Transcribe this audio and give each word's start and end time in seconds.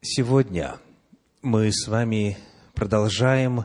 Сегодня 0.00 0.78
мы 1.42 1.72
с 1.72 1.88
вами 1.88 2.38
продолжаем 2.74 3.64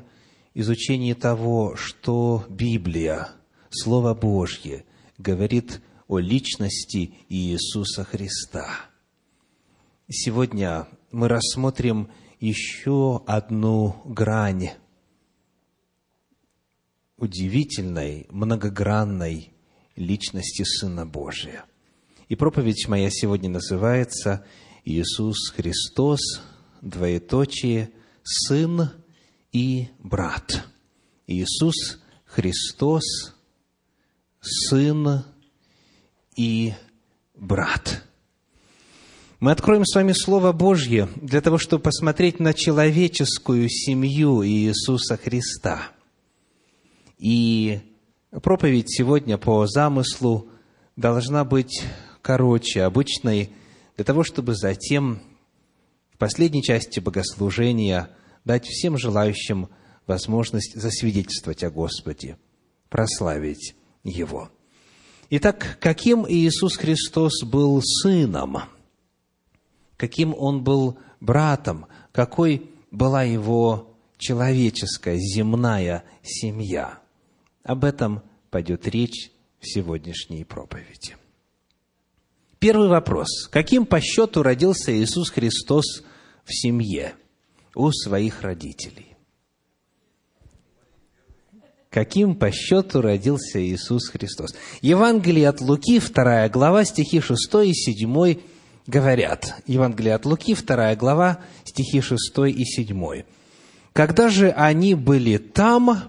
изучение 0.56 1.14
того, 1.14 1.76
что 1.76 2.44
Библия, 2.50 3.30
Слово 3.70 4.16
Божье, 4.16 4.84
говорит 5.20 5.80
о 6.08 6.18
личности 6.18 7.14
Иисуса 7.30 8.04
Христа. 8.04 8.68
Сегодня 10.10 10.88
мы 11.12 11.28
рассмотрим 11.28 12.10
еще 12.40 13.22
одну 13.28 14.02
грань 14.04 14.72
удивительной, 17.18 18.26
многогранной 18.32 19.54
личности 19.96 20.64
Сына 20.64 21.06
Божия. 21.06 21.66
И 22.28 22.36
проповедь 22.36 22.88
моя 22.88 23.12
сегодня 23.12 23.52
называется 23.52 24.44
«Иисус 24.86 25.52
Христос, 25.56 26.20
двоеточие, 26.82 27.92
Сын 28.24 28.90
и 29.52 29.88
Брат». 30.00 30.66
Иисус 31.28 32.00
Христос, 32.26 33.34
Сын 34.42 35.24
и 36.36 36.74
Брат. 37.36 38.04
Мы 39.40 39.52
откроем 39.52 39.86
с 39.86 39.96
вами 39.96 40.14
Слово 40.14 40.52
Божье 40.52 41.10
для 41.16 41.42
того, 41.42 41.58
чтобы 41.58 41.84
посмотреть 41.84 42.40
на 42.40 42.54
человеческую 42.54 43.70
семью 43.70 44.46
Иисуса 44.46 45.18
Христа. 45.18 45.92
И 47.18 47.80
проповедь 48.42 48.90
сегодня 48.90 49.38
по 49.38 49.66
замыслу 49.68 50.50
должна 50.96 51.46
быть 51.46 51.84
короче 52.22 52.84
обычной, 52.84 53.50
для 53.96 54.06
того, 54.06 54.24
чтобы 54.24 54.56
затем 54.56 55.22
в 56.14 56.18
последней 56.18 56.64
части 56.64 57.00
богослужения 57.00 58.10
дать 58.46 58.66
всем 58.66 58.98
желающим 58.98 59.70
возможность 60.08 60.80
засвидетельствовать 60.80 61.64
о 61.64 61.72
Господе, 61.72 62.38
прославить 62.90 63.76
Его. 64.04 64.50
Итак, 65.30 65.78
каким 65.80 66.28
Иисус 66.28 66.78
Христос 66.78 67.44
был 67.44 67.82
сыном? 67.82 68.58
Каким 69.98 70.34
Он 70.36 70.64
был 70.64 71.00
братом? 71.20 71.88
Какой 72.12 72.70
была 72.92 73.24
Его 73.24 73.96
человеческая, 74.18 75.18
земная 75.18 76.04
семья? 76.22 77.00
Об 77.64 77.86
этом 77.86 78.22
пойдет 78.52 78.88
речь 78.88 79.32
в 79.60 79.68
сегодняшней 79.68 80.44
проповеди. 80.44 81.16
Первый 82.64 82.88
вопрос. 82.88 83.50
Каким 83.52 83.86
по 83.86 84.00
счету 84.00 84.42
родился 84.42 84.98
Иисус 84.98 85.32
Христос 85.32 86.02
в 86.46 86.54
семье 86.54 87.14
у 87.76 87.92
своих 87.92 88.42
родителей? 88.42 89.18
Каким 91.90 92.36
по 92.36 92.54
счету 92.54 93.02
родился 93.02 93.62
Иисус 93.62 94.08
Христос? 94.08 94.56
Евангелие 94.82 95.50
от 95.50 95.60
Луки, 95.60 96.00
2 96.00 96.48
глава, 96.48 96.86
стихи 96.86 97.20
6 97.20 97.38
и 97.66 97.74
7 97.74 98.40
говорят. 98.88 99.56
Евангелие 99.68 100.16
от 100.16 100.26
Луки, 100.26 100.56
2 100.56 100.96
глава, 100.96 101.40
стихи 101.66 102.00
6 102.00 102.18
и 102.48 102.64
7. 102.64 103.24
«Когда 103.92 104.30
же 104.30 104.52
они 104.52 104.96
были 104.96 105.36
там, 105.36 106.04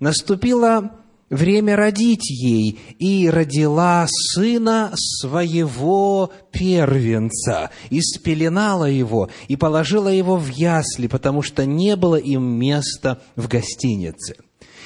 наступила 0.00 0.90
время 1.30 1.76
родить 1.76 2.28
ей, 2.28 2.78
и 2.98 3.30
родила 3.30 4.06
сына 4.08 4.92
своего 4.94 6.30
первенца, 6.50 7.70
и 7.88 8.02
спеленала 8.02 8.84
его, 8.84 9.30
и 9.48 9.56
положила 9.56 10.08
его 10.08 10.36
в 10.36 10.48
ясли, 10.48 11.06
потому 11.06 11.42
что 11.42 11.64
не 11.64 11.96
было 11.96 12.16
им 12.16 12.42
места 12.42 13.22
в 13.36 13.48
гостинице. 13.48 14.36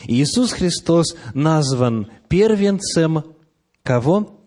Иисус 0.04 0.52
Христос 0.52 1.16
назван 1.32 2.10
первенцем 2.28 3.24
кого? 3.82 4.40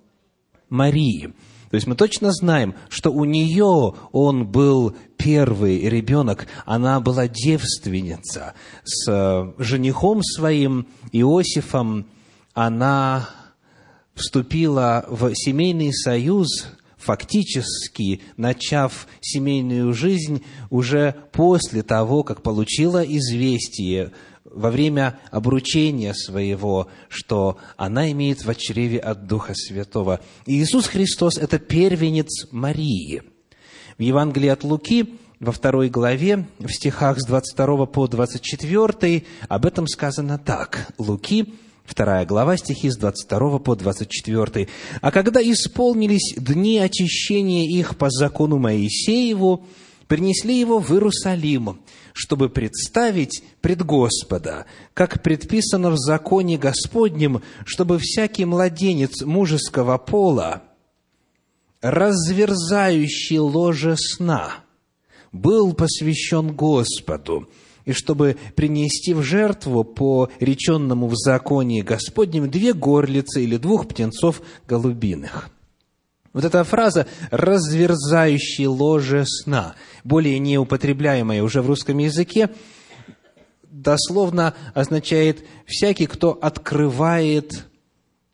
Марии. 0.70 1.34
То 1.70 1.76
есть 1.76 1.88
мы 1.88 1.96
точно 1.96 2.32
знаем, 2.32 2.76
что 2.90 3.12
у 3.12 3.26
нее 3.26 3.94
он 4.12 4.48
был 4.48 4.96
первый 5.18 5.90
ребенок, 5.90 6.48
она 6.66 7.00
была 7.00 7.28
девственница. 7.28 8.54
С 8.84 9.12
э, 9.12 9.54
женихом 9.58 10.24
своим 10.24 10.88
Иосифом 11.12 12.08
она 12.54 13.30
вступила 14.16 15.06
в 15.10 15.34
семейный 15.36 15.94
союз, 15.94 16.48
фактически 16.96 18.22
начав 18.38 19.08
семейную 19.22 19.94
жизнь 19.94 20.44
уже 20.70 21.16
после 21.32 21.84
того, 21.84 22.24
как 22.24 22.42
получила 22.42 23.04
известие 23.04 24.12
во 24.58 24.72
время 24.72 25.20
обручения 25.32 26.14
своего, 26.14 26.88
что 27.10 27.58
она 27.78 28.12
имеет 28.12 28.44
в 28.44 28.54
чреве 28.56 29.00
от 29.00 29.28
Духа 29.28 29.54
Святого. 29.56 30.20
И 30.46 30.62
Иисус 30.62 30.88
Христос– 30.88 31.38
это 31.38 31.60
первенец 31.60 32.48
Марии. 32.52 33.22
В 33.98 34.02
Евангелии 34.02 34.50
от 34.50 34.64
Луки, 34.64 35.16
во 35.40 35.52
второй 35.52 35.90
главе, 35.90 36.48
в 36.60 36.70
стихах 36.70 37.20
с 37.20 37.26
22 37.26 37.86
по 37.86 38.08
24, 38.08 39.24
об 39.48 39.66
этом 39.66 39.88
сказано 39.88 40.40
так. 40.40 40.88
Луки, 40.98 41.54
вторая 41.86 42.26
глава, 42.26 42.58
стихи 42.58 42.90
с 42.90 42.98
22 42.98 43.60
по 43.60 43.76
24. 43.76 44.68
«А 45.02 45.12
когда 45.12 45.40
исполнились 45.42 46.36
дни 46.36 46.80
очищения 46.80 47.70
их 47.70 47.98
по 47.98 48.10
закону 48.10 48.58
Моисееву, 48.58 49.68
принесли 50.08 50.60
его 50.60 50.80
в 50.80 50.92
Иерусалим, 50.92 51.80
чтобы 52.18 52.50
представить 52.50 53.44
пред 53.62 53.84
Господа, 53.86 54.66
как 54.96 55.22
предписано 55.22 55.92
в 55.92 55.98
законе 55.98 56.58
Господнем, 56.58 57.44
чтобы 57.64 58.00
всякий 58.00 58.44
младенец 58.44 59.22
мужеского 59.22 60.00
пола, 60.00 60.64
разверзающий 61.82 63.38
ложе 63.38 63.96
сна, 63.98 64.56
был 65.32 65.74
посвящен 65.74 66.56
Господу, 66.56 67.48
и 67.86 67.94
чтобы 67.94 68.36
принести 68.56 69.14
в 69.14 69.22
жертву 69.22 69.84
по 69.84 70.32
реченному 70.40 71.08
в 71.08 71.16
законе 71.16 71.84
Господнем 71.84 72.50
две 72.50 72.74
горлицы 72.74 73.44
или 73.44 73.58
двух 73.58 73.88
птенцов 73.88 74.42
голубиных– 74.66 75.52
вот 76.38 76.46
эта 76.46 76.64
фраза 76.64 77.08
«разверзающий 77.32 78.68
ложе 78.68 79.26
сна», 79.26 79.74
более 80.04 80.38
неупотребляемая 80.38 81.42
уже 81.42 81.64
в 81.64 81.66
русском 81.66 81.98
языке, 81.98 82.52
дословно 83.64 84.54
означает 84.76 85.44
«всякий, 85.66 86.06
кто 86.06 86.38
открывает 86.40 87.66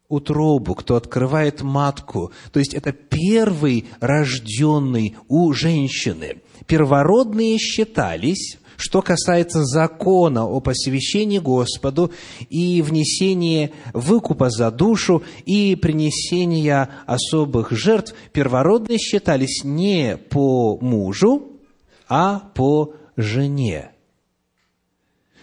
утробу, 0.09 0.75
кто 0.75 0.97
открывает 0.97 1.62
матку». 1.62 2.34
То 2.52 2.59
есть 2.59 2.74
это 2.74 2.91
первый 2.91 3.86
рожденный 4.02 5.16
у 5.30 5.53
женщины. 5.53 6.41
Первородные 6.68 7.58
считались 7.58 8.58
что 8.78 9.01
касается 9.01 9.63
закона 9.63 10.45
о 10.45 10.59
посвящении 10.59 11.39
Господу 11.39 12.11
и 12.50 12.81
внесении 12.81 13.72
выкупа 13.94 14.50
за 14.50 14.72
душу 14.72 15.23
и 15.45 15.75
принесения 15.75 16.89
особых 17.06 17.72
жертв, 17.72 18.13
первородные 18.31 18.97
считались 18.97 19.63
не 19.63 20.17
по 20.17 20.78
мужу, 20.79 21.51
а 22.07 22.39
по 22.53 22.94
жене. 23.16 23.91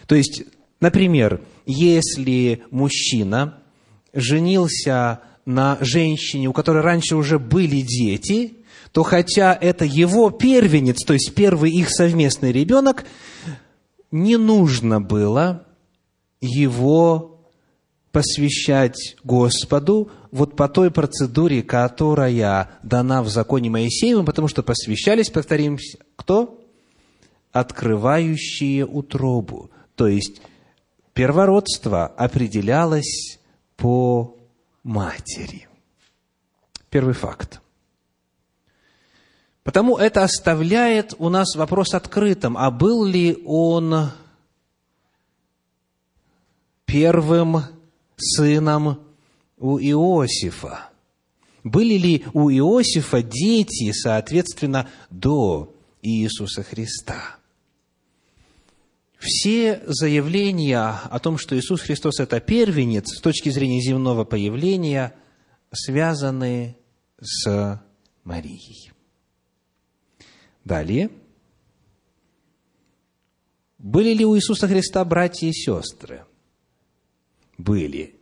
То 0.07 0.15
есть, 0.15 0.43
например, 0.79 1.41
если 1.65 2.63
мужчина 2.69 3.61
женился 4.13 5.21
на 5.45 5.77
женщине, 5.81 6.47
у 6.47 6.53
которой 6.53 6.81
раньше 6.81 7.15
уже 7.15 7.39
были 7.39 7.81
дети, 7.81 8.57
то 8.91 9.03
хотя 9.03 9.57
это 9.59 9.85
его 9.85 10.29
первенец, 10.31 11.03
то 11.05 11.13
есть 11.13 11.33
первый 11.33 11.71
их 11.71 11.89
совместный 11.89 12.51
ребенок, 12.51 13.05
не 14.11 14.37
нужно 14.37 14.99
было 14.99 15.65
его 16.41 17.31
посвящать 18.11 19.15
Господу 19.23 20.11
вот 20.31 20.57
по 20.57 20.67
той 20.67 20.91
процедуре, 20.91 21.63
которая 21.63 22.69
дана 22.83 23.23
в 23.23 23.29
законе 23.29 23.69
Моисеевым, 23.69 24.25
потому 24.25 24.49
что 24.49 24.63
посвящались, 24.63 25.29
повторимся, 25.29 25.99
кто? 26.17 26.59
Открывающие 27.53 28.85
утробу. 28.85 29.71
То 29.95 30.07
есть, 30.07 30.41
первородство 31.13 32.07
определялось 32.07 33.39
по 33.77 34.37
матери. 34.83 35.67
Первый 36.89 37.13
факт. 37.13 37.60
Потому 39.63 39.97
это 39.97 40.23
оставляет 40.23 41.13
у 41.19 41.29
нас 41.29 41.55
вопрос 41.55 41.93
открытым, 41.93 42.57
а 42.57 42.71
был 42.71 43.05
ли 43.05 43.37
он 43.45 44.09
первым 46.85 47.63
сыном 48.17 48.99
у 49.57 49.77
Иосифа? 49.77 50.89
Были 51.63 51.93
ли 51.93 52.25
у 52.33 52.49
Иосифа 52.49 53.21
дети, 53.21 53.91
соответственно, 53.91 54.89
до 55.11 55.71
Иисуса 56.01 56.63
Христа. 56.63 57.37
Все 59.19 59.83
заявления 59.85 60.79
о 60.89 61.19
том, 61.19 61.37
что 61.37 61.57
Иисус 61.57 61.81
Христос– 61.81 62.19
это 62.19 62.39
первенец, 62.39 63.17
с 63.17 63.21
точки 63.21 63.49
зрения 63.49 63.79
земного 63.79 64.23
появления, 64.23 65.13
связаны 65.71 66.75
с 67.21 67.79
Марией. 68.23 68.90
Далее. 70.63 71.09
Были 73.77 74.13
ли 74.13 74.25
у 74.25 74.35
Иисуса 74.35 74.67
Христа 74.67 75.03
братья 75.03 75.47
и 75.47 75.53
сестры? 75.53 76.25
Были. 77.57 78.15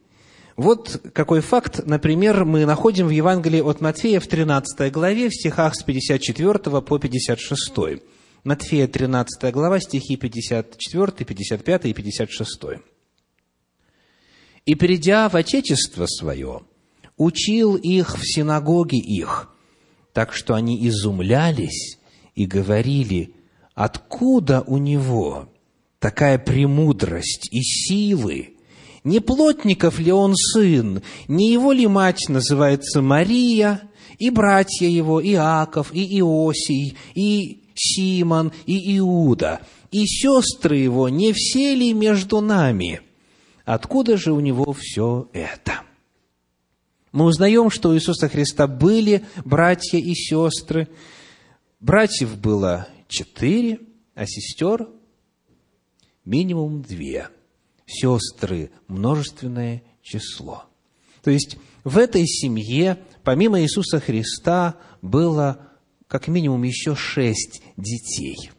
Вот 0.56 1.02
какой 1.14 1.42
факт, 1.42 1.86
например, 1.86 2.46
мы 2.46 2.66
находим 2.66 3.08
в 3.08 3.12
Евангелии 3.12 3.62
от 3.62 3.82
Матфея 3.82 4.20
в 4.20 4.28
13 4.28 4.92
главе, 4.92 5.30
в 5.30 5.34
стихах 5.34 5.76
с 5.76 5.84
54 5.84 6.82
по 6.82 7.00
56. 7.00 8.02
Матфея 8.44 8.88
13 8.88 9.54
глава, 9.54 9.80
стихи 9.80 10.16
54, 10.16 11.26
55 11.26 11.86
и 11.86 11.94
56. 11.94 12.62
«И, 14.66 14.76
придя 14.76 15.30
в 15.30 15.36
Отечество 15.36 16.06
свое, 16.08 16.62
учил 17.18 17.76
их 17.76 18.18
в 18.18 18.24
синагоге 18.24 18.98
их, 18.98 19.50
так 20.14 20.34
что 20.34 20.56
они 20.56 20.88
изумлялись 20.88 21.99
и 22.36 22.46
говорили, 22.46 23.34
откуда 23.74 24.62
у 24.62 24.78
него 24.78 25.50
такая 26.00 26.38
премудрость 26.38 27.50
и 27.52 27.62
силы, 27.62 28.56
не 29.04 29.20
плотников 29.20 30.00
ли 30.00 30.12
он 30.12 30.36
сын, 30.36 31.02
не 31.28 31.52
его 31.52 31.72
ли 31.72 31.88
мать 31.88 32.28
называется 32.28 33.02
Мария, 33.02 33.82
и 34.18 34.30
братья 34.30 34.88
его, 34.88 35.24
Иаков, 35.24 35.94
и 35.94 36.20
Иосий, 36.20 36.98
и 37.16 37.64
Симон, 37.76 38.52
и 38.66 38.98
Иуда, 38.98 39.62
и 39.92 40.06
сестры 40.06 40.78
его, 40.78 41.08
не 41.10 41.32
все 41.34 41.74
ли 41.74 41.94
между 41.94 42.42
нами? 42.42 43.02
Откуда 43.66 44.18
же 44.18 44.34
у 44.34 44.40
него 44.40 44.74
все 44.78 45.30
это? 45.32 45.82
Мы 47.12 47.26
узнаем, 47.26 47.70
что 47.72 47.90
у 47.90 47.96
Иисуса 47.96 48.30
Христа 48.30 48.68
были 48.68 49.26
братья 49.44 49.98
и 49.98 50.14
сестры. 50.14 50.88
Братьев 51.80 52.38
было 52.38 52.90
четыре, 53.08 53.80
а 54.14 54.26
сестер 54.26 54.90
минимум 56.26 56.82
две– 56.82 57.30
сестры, 57.86 58.72
множественное 58.88 59.84
число. 60.02 60.66
То 61.24 61.32
есть 61.32 61.58
в 61.86 61.98
этой 61.98 62.26
семье, 62.28 63.02
помимо 63.24 63.62
Иисуса 63.62 64.00
Христа, 64.02 64.78
было 65.02 65.70
как 66.08 66.28
минимум 66.28 66.64
еще 66.64 66.96
шесть 66.96 67.62
детей. 67.78 68.52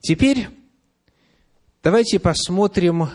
Теперь 0.00 0.48
давайте 1.82 2.20
посмотрим, 2.20 3.08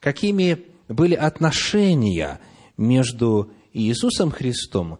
какими 0.00 0.66
были 0.88 1.14
отношения 1.14 2.40
между 2.76 3.52
Иисусом 3.72 4.32
Христом, 4.32 4.98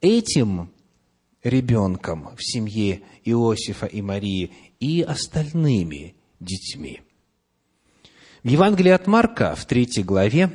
этим 0.00 0.70
ребенком 1.42 2.30
в 2.36 2.42
семье 2.42 3.02
Иосифа 3.24 3.86
и 3.86 4.02
Марии 4.02 4.52
и 4.78 5.02
остальными 5.02 6.14
детьми– 6.38 7.00
в 8.42 8.48
Евангелии 8.48 8.92
от 8.92 9.06
Марка, 9.06 9.54
в 9.54 9.66
третьей 9.66 10.02
главе, 10.02 10.50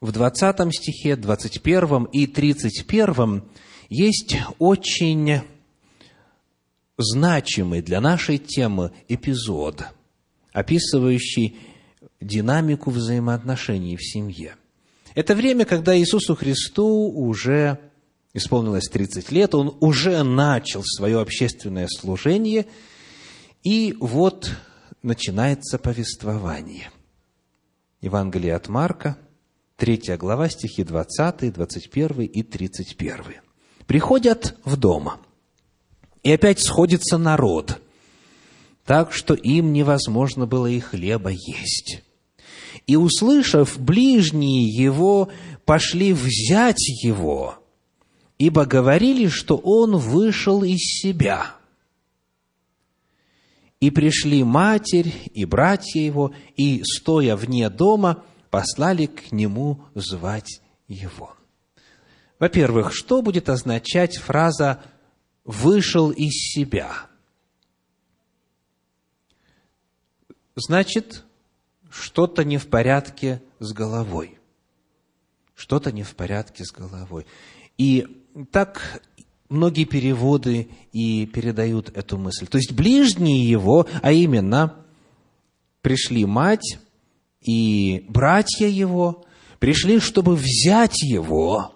в 0.00 0.12
20 0.12 0.72
стихе, 0.72 1.16
21 1.16 2.04
и 2.04 2.28
31 2.28 3.42
есть 3.88 4.36
очень 4.60 5.40
значимый 6.96 7.82
для 7.82 8.00
нашей 8.00 8.38
темы 8.38 8.92
эпизод, 9.08 9.82
описывающий 10.52 11.58
динамику 12.20 12.90
взаимоотношений 12.90 13.96
в 13.96 14.04
семье. 14.04 14.54
Это 15.16 15.34
время, 15.34 15.64
когда 15.64 15.98
Иисусу 15.98 16.36
Христу 16.36 16.86
уже 16.86 17.80
исполнилось 18.32 18.88
30 18.88 19.30
лет, 19.32 19.54
Он 19.54 19.76
уже 19.80 20.22
начал 20.22 20.82
свое 20.84 21.20
общественное 21.20 21.88
служение, 21.88 22.66
и 23.62 23.96
вот 24.00 24.50
начинается 25.02 25.78
повествование. 25.78 26.90
Евангелие 28.00 28.54
от 28.54 28.68
Марка, 28.68 29.18
3 29.76 30.16
глава, 30.16 30.48
стихи 30.48 30.84
20, 30.84 31.52
21 31.52 32.20
и 32.22 32.42
31. 32.42 33.16
Приходят 33.86 34.56
в 34.64 34.76
дом, 34.76 35.10
и 36.22 36.32
опять 36.32 36.60
сходится 36.60 37.18
народ, 37.18 37.80
так 38.84 39.12
что 39.12 39.34
им 39.34 39.72
невозможно 39.72 40.46
было 40.46 40.66
и 40.66 40.80
хлеба 40.80 41.30
есть. 41.30 42.02
И, 42.86 42.96
услышав, 42.96 43.78
ближние 43.78 44.64
его 44.64 45.30
пошли 45.64 46.12
взять 46.12 46.88
его, 47.02 47.59
ибо 48.40 48.64
говорили, 48.64 49.28
что 49.28 49.56
он 49.56 49.96
вышел 49.98 50.64
из 50.64 50.78
себя– 50.78 51.54
и 53.80 53.90
пришли 53.90 54.44
матерь 54.44 55.10
и 55.32 55.46
братья 55.46 56.00
его, 56.00 56.34
и, 56.54 56.82
стоя 56.84 57.34
вне 57.34 57.70
дома, 57.70 58.22
послали 58.50 59.06
к 59.06 59.32
нему 59.32 59.82
звать 59.94 60.60
его. 60.86 61.34
Во-первых, 62.38 62.92
что 62.92 63.22
будет 63.22 63.48
означать 63.48 64.18
фраза 64.18 64.82
«вышел 65.44 66.10
из 66.10 66.32
себя»? 66.32 67.06
Значит, 70.56 71.24
что-то 71.88 72.44
не 72.44 72.58
в 72.58 72.68
порядке 72.68 73.42
с 73.60 73.72
головой. 73.72 74.39
Что-то 75.60 75.92
не 75.92 76.04
в 76.04 76.16
порядке 76.16 76.64
с 76.64 76.72
головой. 76.72 77.26
И 77.76 78.06
так 78.50 79.02
многие 79.50 79.84
переводы 79.84 80.70
и 80.90 81.26
передают 81.26 81.94
эту 81.94 82.16
мысль. 82.16 82.46
То 82.46 82.56
есть 82.56 82.72
ближние 82.72 83.46
его, 83.46 83.86
а 84.00 84.10
именно 84.10 84.86
пришли 85.82 86.24
мать 86.24 86.78
и 87.42 88.06
братья 88.08 88.68
его, 88.68 89.26
пришли, 89.58 90.00
чтобы 90.00 90.34
взять 90.34 91.02
его, 91.02 91.74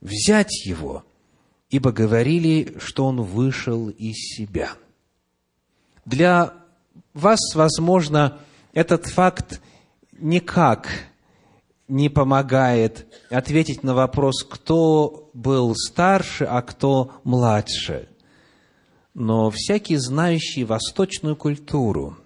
взять 0.00 0.64
его, 0.64 1.04
ибо 1.68 1.90
говорили, 1.90 2.76
что 2.78 3.06
он 3.06 3.22
вышел 3.22 3.88
из 3.88 4.14
себя. 4.36 4.70
Для 6.04 6.54
вас, 7.12 7.40
возможно, 7.56 8.38
этот 8.72 9.06
факт 9.06 9.60
никак 10.12 11.09
не 11.90 12.08
помогает 12.08 13.06
ответить 13.30 13.82
на 13.82 13.94
вопрос, 13.94 14.44
кто 14.44 15.30
был 15.34 15.74
старше, 15.74 16.44
а 16.44 16.62
кто 16.62 17.20
младше. 17.24 18.08
Но 19.12 19.50
всякий 19.50 19.96
знающий 19.96 20.64
восточную 20.64 21.36
культуру, 21.36 22.16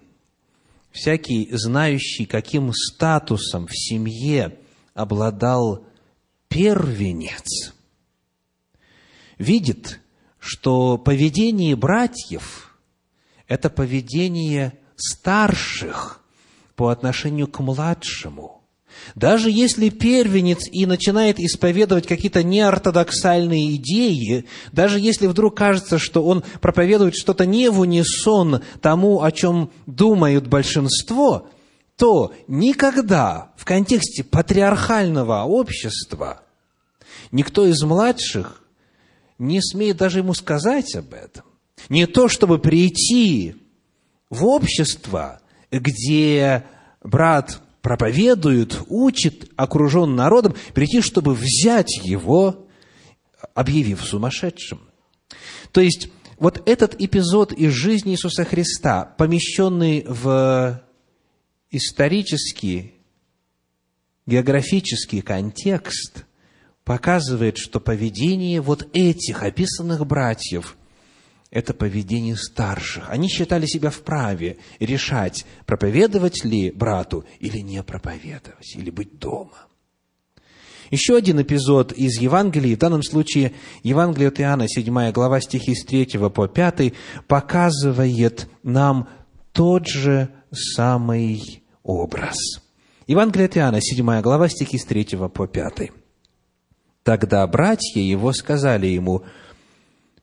всякий 0.92 1.48
знающий, 1.50 2.26
каким 2.26 2.72
статусом 2.72 3.66
в 3.66 3.72
семье 3.74 4.58
обладал 4.92 5.84
первенец, 6.48 7.72
видит, 9.38 10.00
что 10.38 10.98
поведение 10.98 11.74
братьев– 11.74 12.76
это 13.48 13.70
поведение 13.70 14.78
старших 14.94 16.20
по 16.76 16.90
отношению 16.90 17.48
к 17.48 17.60
младшему– 17.60 18.50
даже 19.14 19.50
если 19.50 19.88
первенец 19.88 20.68
и 20.70 20.86
начинает 20.86 21.38
исповедовать 21.38 22.06
какие-то 22.06 22.42
неортодоксальные 22.42 23.76
идеи, 23.76 24.46
даже 24.72 24.98
если 24.98 25.26
вдруг 25.26 25.56
кажется, 25.56 25.98
что 25.98 26.24
он 26.24 26.42
проповедует 26.60 27.14
что-то 27.14 27.46
не 27.46 27.68
в 27.68 27.80
унисон 27.80 28.62
тому, 28.80 29.22
о 29.22 29.32
чем 29.32 29.70
думают 29.86 30.46
большинство, 30.46 31.48
то 31.96 32.32
никогда 32.48 33.52
в 33.56 33.64
контексте 33.64 34.24
патриархального 34.24 35.44
общества 35.44 36.42
никто 37.30 37.66
из 37.66 37.82
младших 37.82 38.62
не 39.38 39.60
смеет 39.60 39.96
даже 39.96 40.18
ему 40.18 40.34
сказать 40.34 40.94
об 40.94 41.14
этом. 41.14 41.44
Не 41.88 42.06
то, 42.06 42.28
чтобы 42.28 42.58
прийти 42.58 43.56
в 44.30 44.44
общество, 44.46 45.40
где 45.70 46.64
брат 47.02 47.60
проповедует, 47.84 48.80
учит, 48.88 49.50
окружен 49.56 50.16
народом, 50.16 50.54
прийти, 50.72 51.02
чтобы 51.02 51.34
взять 51.34 51.98
его, 52.02 52.66
объявив 53.52 54.02
сумасшедшим. 54.02 54.80
То 55.70 55.82
есть, 55.82 56.08
вот 56.38 56.66
этот 56.66 56.98
эпизод 56.98 57.52
из 57.52 57.72
жизни 57.72 58.12
Иисуса 58.12 58.46
Христа, 58.46 59.04
помещенный 59.18 60.06
в 60.08 60.82
исторический, 61.70 62.94
географический 64.24 65.20
контекст, 65.20 66.24
показывает, 66.84 67.58
что 67.58 67.80
поведение 67.80 68.62
вот 68.62 68.88
этих 68.94 69.42
описанных 69.42 70.06
братьев 70.06 70.78
это 71.54 71.72
поведение 71.72 72.36
старших. 72.36 73.08
Они 73.08 73.28
считали 73.28 73.64
себя 73.64 73.90
вправе 73.90 74.58
решать, 74.80 75.46
проповедовать 75.66 76.44
ли 76.44 76.72
брату 76.72 77.24
или 77.38 77.58
не 77.58 77.80
проповедовать, 77.84 78.74
или 78.74 78.90
быть 78.90 79.18
дома. 79.20 79.68
Еще 80.90 81.16
один 81.16 81.40
эпизод 81.40 81.92
из 81.92 82.20
Евангелия, 82.20 82.74
в 82.74 82.80
данном 82.80 83.04
случае 83.04 83.52
Евангелие 83.84 84.28
от 84.28 84.40
Иоанна, 84.40 84.68
7 84.68 85.12
глава, 85.12 85.40
стихи 85.40 85.74
с 85.74 85.84
3 85.84 86.18
по 86.28 86.48
5, 86.48 86.92
показывает 87.28 88.48
нам 88.64 89.08
тот 89.52 89.86
же 89.86 90.30
самый 90.52 91.62
образ. 91.84 92.36
Евангелие 93.06 93.46
от 93.46 93.56
Иоанна, 93.56 93.80
7 93.80 94.20
глава, 94.22 94.48
стихи 94.48 94.76
с 94.76 94.84
3 94.84 95.16
по 95.32 95.46
5. 95.46 95.92
Тогда 97.04 97.46
братья 97.46 98.00
его 98.00 98.32
сказали 98.32 98.88
ему, 98.88 99.22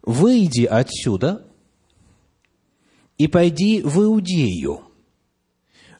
выйди 0.03 0.65
отсюда 0.65 1.46
и 3.17 3.27
пойди 3.27 3.81
в 3.81 4.01
Иудею, 4.01 4.81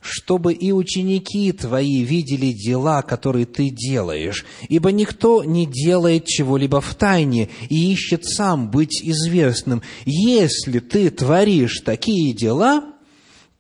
чтобы 0.02 0.54
и 0.54 0.72
ученики 0.72 1.52
твои 1.52 2.04
видели 2.04 2.52
дела, 2.52 3.04
которые 3.04 3.46
ты 3.46 3.70
делаешь, 3.70 4.46
ибо 4.68 4.92
никто 4.92 5.44
не 5.44 5.68
делает 5.68 6.26
чего-либо 6.26 6.82
в 6.82 6.96
тайне 6.96 7.50
и 7.70 7.94
ищет 7.94 8.26
сам 8.26 8.72
быть 8.72 9.02
известным. 9.04 9.84
Если 10.06 10.80
ты 10.80 11.12
творишь 11.12 11.82
такие 11.82 12.34
дела, 12.34 12.96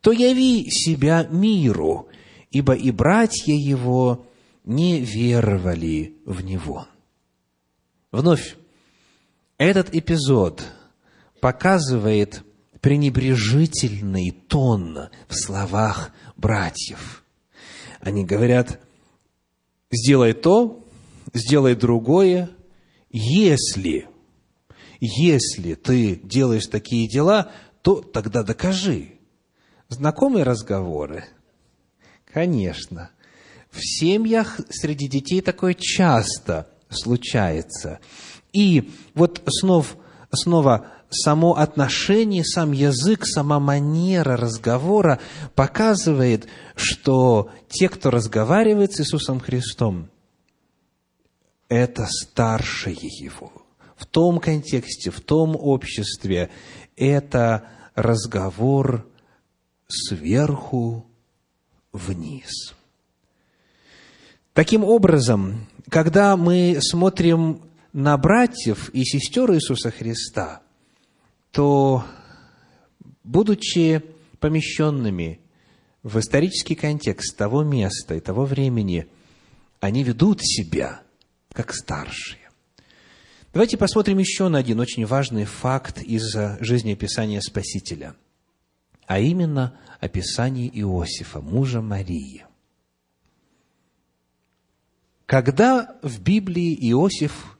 то 0.01 0.11
яви 0.11 0.67
себя 0.71 1.27
миру, 1.29 2.07
ибо 2.49 2.73
и 2.73 2.89
братья 2.89 3.53
его 3.53 4.25
не 4.65 4.99
веровали 4.99 6.15
в 6.25 6.43
него. 6.43 6.87
Вновь 8.11 8.55
этот 9.61 9.93
эпизод 9.93 10.63
показывает 11.39 12.43
пренебрежительный 12.79 14.31
тон 14.31 15.09
в 15.27 15.35
словах 15.35 16.11
братьев. 16.35 17.23
Они 17.99 18.25
говорят, 18.25 18.79
сделай 19.91 20.33
то, 20.33 20.83
сделай 21.35 21.75
другое, 21.75 22.49
если, 23.11 24.07
если 24.99 25.75
ты 25.75 26.15
делаешь 26.15 26.65
такие 26.65 27.07
дела, 27.07 27.51
то 27.83 28.01
тогда 28.01 28.41
докажи. 28.41 29.19
Знакомые 29.89 30.43
разговоры? 30.43 31.25
Конечно. 32.25 33.11
В 33.69 33.77
семьях 33.79 34.59
среди 34.71 35.07
детей 35.07 35.41
такое 35.41 35.75
часто 35.75 36.67
случается– 36.89 37.99
и 38.53 38.91
вот 39.13 39.41
снова, 39.47 39.87
снова 40.31 40.87
само 41.09 41.57
отношение, 41.57 42.43
сам 42.43 42.71
язык, 42.71 43.25
сама 43.25 43.59
манера 43.59 44.37
разговора 44.37 45.19
показывает, 45.55 46.47
что 46.75 47.49
те, 47.69 47.89
кто 47.89 48.09
разговаривает 48.09 48.93
с 48.93 49.01
Иисусом 49.01 49.39
Христом, 49.39 50.09
это 51.69 52.07
старшие 52.09 52.97
Его. 52.97 53.51
В 53.95 54.05
том 54.05 54.39
контексте, 54.39 55.11
в 55.11 55.21
том 55.21 55.55
обществе 55.55 56.49
это 56.95 57.67
разговор 57.95 59.07
сверху 59.87 61.05
вниз. 61.93 62.73
Таким 64.53 64.83
образом, 64.83 65.67
когда 65.89 66.35
мы 66.35 66.79
смотрим 66.81 67.61
на 67.93 68.17
братьев 68.17 68.89
и 68.89 69.03
сестер 69.03 69.51
Иисуса 69.51 69.91
Христа, 69.91 70.61
то, 71.51 72.05
будучи 73.23 74.03
помещенными 74.39 75.41
в 76.03 76.19
исторический 76.19 76.75
контекст 76.75 77.35
того 77.37 77.63
места 77.63 78.15
и 78.15 78.19
того 78.19 78.45
времени, 78.45 79.07
они 79.79 80.03
ведут 80.03 80.39
себя 80.41 81.01
как 81.51 81.73
старшие. 81.73 82.39
Давайте 83.53 83.77
посмотрим 83.77 84.17
еще 84.17 84.47
на 84.47 84.59
один 84.59 84.79
очень 84.79 85.05
важный 85.05 85.43
факт 85.43 86.01
из 86.01 86.33
жизнеописания 86.61 87.41
Спасителя, 87.41 88.15
а 89.05 89.19
именно 89.19 89.77
описание 89.99 90.69
Иосифа, 90.79 91.41
мужа 91.41 91.81
Марии. 91.81 92.45
Когда 95.25 95.97
в 96.01 96.21
Библии 96.21 96.73
Иосиф 96.91 97.57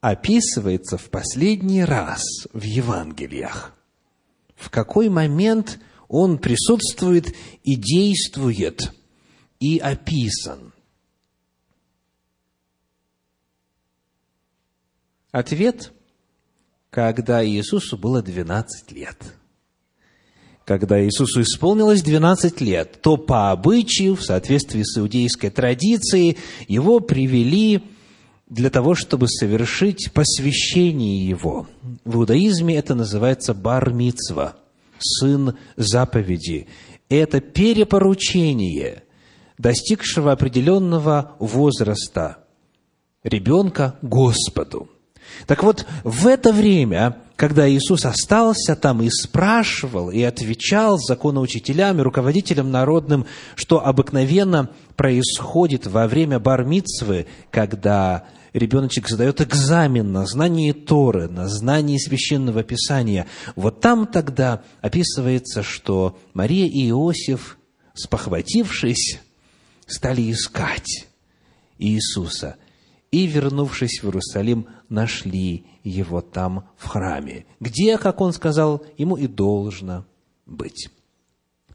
описывается 0.00 0.98
в 0.98 1.10
последний 1.10 1.84
раз 1.84 2.22
в 2.52 2.62
Евангелиях. 2.62 3.74
В 4.54 4.70
какой 4.70 5.08
момент 5.08 5.78
он 6.08 6.38
присутствует 6.38 7.34
и 7.62 7.74
действует, 7.76 8.92
и 9.60 9.78
описан. 9.78 10.72
Ответ– 15.30 15.92
когда 16.90 17.46
Иисусу 17.46 17.96
было 17.96 18.22
12 18.22 18.92
лет. 18.92 19.16
Когда 20.64 21.02
Иисусу 21.02 21.42
исполнилось 21.42 22.02
12 22.02 22.60
лет, 22.60 23.00
то 23.00 23.16
по 23.16 23.50
обычаю, 23.50 24.16
в 24.16 24.22
соответствии 24.22 24.82
с 24.82 24.98
иудейской 24.98 25.50
традицией, 25.50 26.36
его 26.66 27.00
привели 27.00 27.82
для 28.48 28.70
того, 28.70 28.94
чтобы 28.94 29.28
совершить 29.28 30.10
посвящение 30.12 31.28
его. 31.28 31.66
В 32.04 32.16
иудаизме 32.16 32.76
это 32.76 32.94
называется 32.94 33.54
бар-мицва, 33.54 34.56
сын 34.98 35.56
заповеди. 35.76 36.66
Это 37.08 37.40
перепоручение 37.40 39.04
достигшего 39.58 40.32
определенного 40.32 41.32
возраста 41.38 42.38
ребенка 43.22 43.96
Господу. 44.02 44.88
Так 45.46 45.62
вот, 45.62 45.86
в 46.04 46.26
это 46.26 46.52
время, 46.52 47.18
когда 47.36 47.68
Иисус 47.70 48.04
остался 48.06 48.74
там 48.76 49.02
и 49.02 49.10
спрашивал, 49.10 50.10
и 50.10 50.22
отвечал 50.22 50.98
законоучителям 50.98 51.98
и 51.98 52.02
руководителям 52.02 52.70
народным, 52.70 53.26
что 53.54 53.84
обыкновенно 53.84 54.70
происходит 54.96 55.86
во 55.86 56.06
время 56.08 56.38
бармицвы, 56.38 57.26
когда 57.50 58.24
ребеночек 58.58 59.08
сдает 59.08 59.40
экзамен 59.40 60.12
на 60.12 60.26
знание 60.26 60.72
Торы, 60.72 61.28
на 61.28 61.48
знание 61.48 61.98
Священного 61.98 62.62
Писания, 62.62 63.26
вот 63.56 63.80
там 63.80 64.06
тогда 64.06 64.62
описывается, 64.80 65.62
что 65.62 66.18
Мария 66.34 66.66
и 66.66 66.88
Иосиф, 66.90 67.58
спохватившись, 67.94 69.20
стали 69.86 70.30
искать 70.30 71.06
Иисуса 71.78 72.56
и, 73.10 73.26
вернувшись 73.26 74.02
в 74.02 74.06
Иерусалим, 74.06 74.66
нашли 74.88 75.64
его 75.82 76.20
там 76.20 76.68
в 76.76 76.86
храме, 76.86 77.46
где, 77.60 77.96
как 77.98 78.20
он 78.20 78.32
сказал, 78.32 78.84
ему 78.96 79.16
и 79.16 79.26
должно 79.26 80.04
быть. 80.46 80.90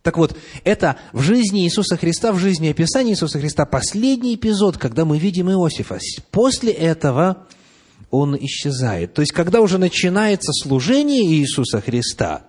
Так 0.04 0.18
вот, 0.18 0.36
это 0.66 0.98
в 1.14 1.22
жизни 1.22 1.64
Иисуса 1.64 1.96
Христа, 1.96 2.34
в 2.34 2.38
жизни 2.38 2.68
описания 2.68 3.12
Иисуса 3.12 3.40
Христа 3.40 3.66
последний 3.66 4.36
эпизод, 4.36 4.78
когда 4.78 5.06
мы 5.06 5.18
видим 5.18 5.50
Иосифа. 5.50 5.98
После 6.30 6.74
этого 6.74 7.48
он 8.12 8.36
исчезает. 8.36 9.14
То 9.14 9.22
есть, 9.22 9.32
когда 9.32 9.62
уже 9.62 9.78
начинается 9.78 10.52
служение 10.52 11.26
Иисуса 11.26 11.80
Христа, 11.80 12.48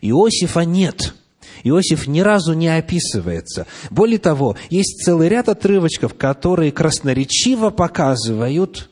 Иосифа 0.00 0.60
нет. 0.60 1.14
Иосиф 1.62 2.06
ни 2.06 2.20
разу 2.20 2.54
не 2.54 2.68
описывается. 2.74 3.66
Более 3.90 4.18
того, 4.18 4.56
есть 4.70 5.04
целый 5.04 5.28
ряд 5.28 5.50
отрывочков, 5.50 6.14
которые 6.14 6.72
красноречиво 6.72 7.68
показывают, 7.68 8.88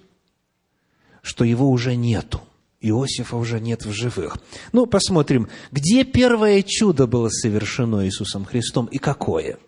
что 1.22 1.44
его 1.44 1.70
уже 1.70 1.96
нету. 1.96 2.42
Иосифа 2.82 3.36
уже 3.36 3.60
нет 3.60 3.84
в 3.84 3.92
живых. 3.92 4.38
Ну, 4.72 4.86
посмотрим, 4.86 5.48
где 5.70 6.04
первое 6.04 6.62
чудо 6.62 7.06
было 7.06 7.28
совершено 7.28 8.04
Иисусом 8.04 8.44
Христом 8.44 8.86
и 8.86 8.98
какое? 8.98 9.58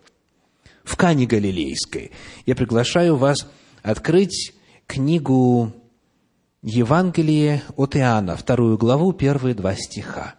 В 0.83 0.97
Кане 0.97 1.25
Галилейской. 1.25 2.11
Я 2.45 2.55
приглашаю 2.55 3.15
вас 3.15 3.49
открыть 3.81 4.53
книгу 4.85 5.73
Евангелие 6.61 7.63
от 7.75 7.95
Иоанна, 7.95 8.35
вторую 8.35 8.77
главу, 8.77 9.13
первые 9.13 9.55
два 9.55 9.75
стиха. 9.75 10.35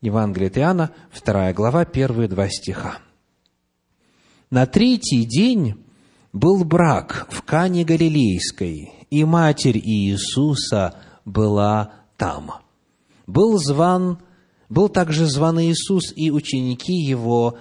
Евангелие 0.00 0.48
от 0.48 0.58
Иоанна, 0.58 0.90
вторая 1.10 1.52
глава, 1.52 1.84
первые 1.84 2.28
два 2.28 2.48
стиха. 2.48 2.98
На 4.50 4.66
третий 4.66 5.24
день 5.24 5.82
был 6.32 6.64
брак 6.64 7.26
в 7.30 7.42
Кане 7.42 7.84
Галилейской, 7.84 8.92
и 9.10 9.24
матерь 9.24 9.78
Иисуса 9.78 10.94
была 11.24 12.01
там. 12.22 12.52
Был 13.26 13.58
зван, 13.58 14.18
был 14.68 14.88
также 14.88 15.26
зван 15.26 15.60
Иисус 15.60 16.12
и 16.14 16.30
ученики 16.30 16.92
его 16.92 17.58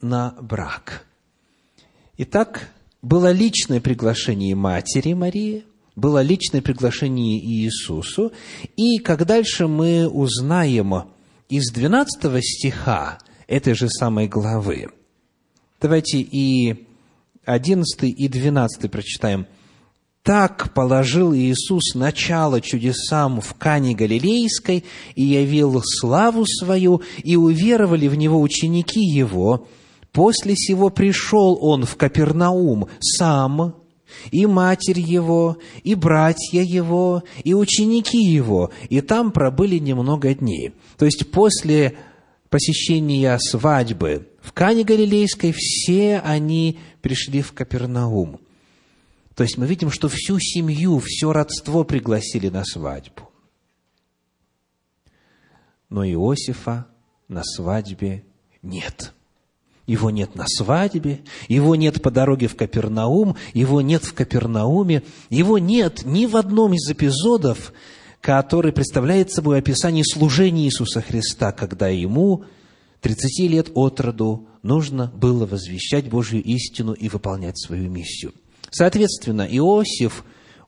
на 0.00 0.34
брак. 0.40 1.04
Итак, 2.16 2.72
было 3.02 3.30
личное 3.30 3.78
приглашение 3.82 4.54
матери 4.54 5.12
Марии, 5.12 5.64
было 5.96 6.22
личное 6.22 6.62
приглашение 6.62 7.38
Иисусу. 7.38 8.32
И 8.74 8.98
как 9.00 9.26
дальше 9.26 9.66
мы 9.66 10.08
узнаем 10.08 11.10
из 11.50 11.70
12 11.70 12.42
стиха 12.42 13.18
этой 13.46 13.74
же 13.74 13.90
самой 13.90 14.28
главы. 14.28 14.88
Давайте 15.78 16.20
и 16.20 16.86
11 17.44 18.02
и 18.04 18.28
12 18.28 18.90
прочитаем. 18.90 19.46
«Так 20.22 20.74
положил 20.74 21.34
Иисус 21.34 21.94
начало 21.94 22.60
чудесам 22.60 23.40
в 23.40 23.54
Кане 23.54 23.94
Галилейской 23.94 24.84
и 25.14 25.22
явил 25.22 25.82
славу 25.82 26.44
свою, 26.46 27.02
и 27.24 27.36
уверовали 27.36 28.06
в 28.06 28.14
Него 28.16 28.40
ученики 28.40 29.00
Его. 29.00 29.66
После 30.12 30.54
сего 30.56 30.90
пришел 30.90 31.58
Он 31.60 31.84
в 31.84 31.96
Капернаум 31.96 32.88
сам, 33.00 33.74
и 34.30 34.46
матерь 34.46 35.00
его, 35.00 35.58
и 35.82 35.94
братья 35.94 36.62
его, 36.62 37.22
и 37.44 37.54
ученики 37.54 38.18
его, 38.18 38.70
и 38.88 39.00
там 39.00 39.30
пробыли 39.32 39.78
немного 39.78 40.34
дней. 40.34 40.72
То 40.98 41.04
есть 41.04 41.30
после 41.30 41.96
посещения 42.48 43.38
свадьбы 43.38 44.28
в 44.42 44.52
Кане 44.52 44.84
Галилейской 44.84 45.52
все 45.56 46.18
они 46.18 46.78
пришли 47.00 47.40
в 47.40 47.52
Капернаум. 47.52 48.40
То 49.40 49.44
есть 49.44 49.56
мы 49.56 49.66
видим, 49.66 49.90
что 49.90 50.10
всю 50.10 50.38
семью, 50.38 51.00
все 51.02 51.32
родство 51.32 51.82
пригласили 51.82 52.50
на 52.50 52.62
свадьбу. 52.62 53.30
Но 55.88 56.04
Иосифа 56.04 56.88
на 57.26 57.42
свадьбе 57.42 58.22
нет. 58.60 59.14
Его 59.86 60.10
нет 60.10 60.34
на 60.34 60.44
свадьбе, 60.46 61.22
его 61.48 61.74
нет 61.74 62.02
по 62.02 62.10
дороге 62.10 62.48
в 62.48 62.54
Капернаум, 62.54 63.34
его 63.54 63.80
нет 63.80 64.04
в 64.04 64.12
Капернауме, 64.12 65.04
его 65.30 65.56
нет 65.56 66.04
ни 66.04 66.26
в 66.26 66.36
одном 66.36 66.74
из 66.74 66.90
эпизодов, 66.90 67.72
который 68.20 68.74
представляет 68.74 69.32
собой 69.32 69.60
описание 69.60 70.04
служения 70.04 70.66
Иисуса 70.66 71.00
Христа, 71.00 71.52
когда 71.52 71.88
ему 71.88 72.44
30 73.00 73.50
лет 73.50 73.70
от 73.74 74.00
роду 74.00 74.48
нужно 74.62 75.10
было 75.16 75.46
возвещать 75.46 76.10
Божью 76.10 76.42
истину 76.42 76.92
и 76.92 77.08
выполнять 77.08 77.58
свою 77.58 77.88
миссию. 77.88 78.34
Соответственно, 78.70 79.46
Иосиф 79.50 80.24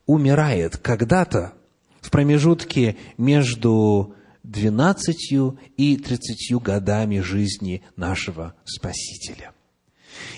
умирает 0.07 0.77
когда-то 0.77 1.55
в 2.01 2.11
промежутке 2.11 2.97
между 3.17 4.15
двенадцатью 4.43 5.59
и 5.77 5.97
тридцатью 5.97 6.59
годами 6.61 7.21
жизни 7.21 7.83
нашего 7.97 8.55
Спасителя. 8.65 9.53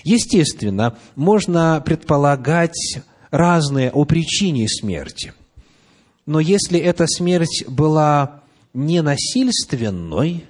Естественно, 0.03 0.97
можно 1.15 1.81
предполагать 1.83 2.99
разные 3.31 3.91
о 3.91 4.05
причине 4.05 4.67
смерти. 4.69 5.33
Но 6.25 6.39
если 6.39 6.79
эта 6.79 7.07
смерть 7.07 7.65
была 7.67 8.43
не 8.73 9.01
насильственной, 9.01 10.45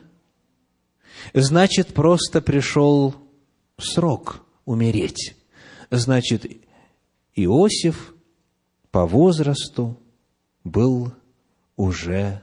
значит, 1.34 1.94
просто 1.94 2.42
пришел 2.42 3.16
срок 3.78 4.46
умереть. 4.66 5.36
Значит, 5.90 6.46
Иосиф 7.36 8.14
по 8.92 9.06
возрасту 9.06 10.00
был 10.64 11.14
уже 11.76 12.42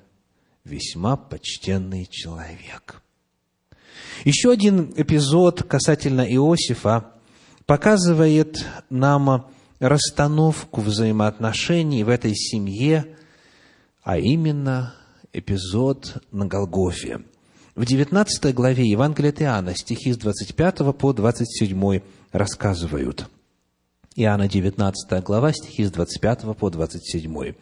весьма 0.64 1.16
почтенный 1.16 2.06
человек. 2.06 3.02
Еще 4.24 4.52
один 4.52 4.92
эпизод 4.94 5.62
касательно 5.62 6.20
Иосифа 6.20 7.12
показывает 7.64 8.64
нам 8.90 9.50
расстановку 9.80 10.82
взаимоотношений 10.82 12.04
в 12.04 12.08
этой 12.08 12.34
семье, 12.34 13.16
а 14.02 14.18
именно 14.18 14.94
эпизод 15.32 16.22
на 16.30 16.46
Голгофе. 16.46 17.22
В 17.74 17.86
19 17.86 18.54
главе 18.54 18.86
Евангелия 18.86 19.30
от 19.30 19.40
Иоанна, 19.40 19.74
стихи 19.74 20.12
с 20.12 20.18
25 20.18 20.94
по 20.94 21.12
27 21.14 22.00
рассказывают. 22.30 23.28
Иоанна 24.14 24.46
19 24.46 25.22
глава, 25.24 25.52
стихи 25.52 25.84
с 25.84 25.90
25 25.90 26.54
по 26.54 26.68
27. 26.68 27.54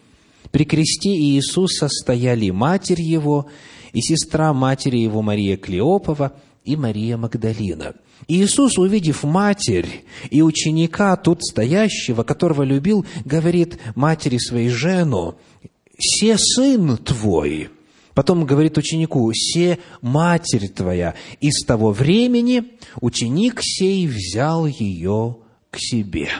При 0.50 0.64
кресте 0.64 1.10
Иисуса 1.10 1.88
стояли 1.88 2.50
матерь 2.50 3.00
его 3.00 3.46
и 3.92 4.00
сестра 4.00 4.52
матери 4.52 4.98
его 4.98 5.22
Мария 5.22 5.56
Клеопова 5.56 6.32
и 6.64 6.76
Мария 6.76 7.16
Магдалина. 7.16 7.94
Иисус, 8.26 8.78
увидев 8.78 9.22
матерь 9.22 10.04
и 10.28 10.42
ученика 10.42 11.16
тут 11.16 11.44
стоящего, 11.44 12.24
которого 12.24 12.64
любил, 12.64 13.06
говорит 13.24 13.78
матери 13.94 14.38
своей 14.38 14.70
жену, 14.70 15.36
«Се 15.98 16.36
сын 16.36 16.96
твой». 16.96 17.68
Потом 18.14 18.44
говорит 18.44 18.76
ученику, 18.76 19.32
«Се 19.32 19.78
матерь 20.02 20.68
твоя». 20.68 21.14
И 21.40 21.52
с 21.52 21.64
того 21.64 21.92
времени 21.92 22.64
ученик 23.00 23.60
сей 23.62 24.08
взял 24.08 24.66
ее 24.66 25.36
к 25.70 25.78
себе. 25.78 26.30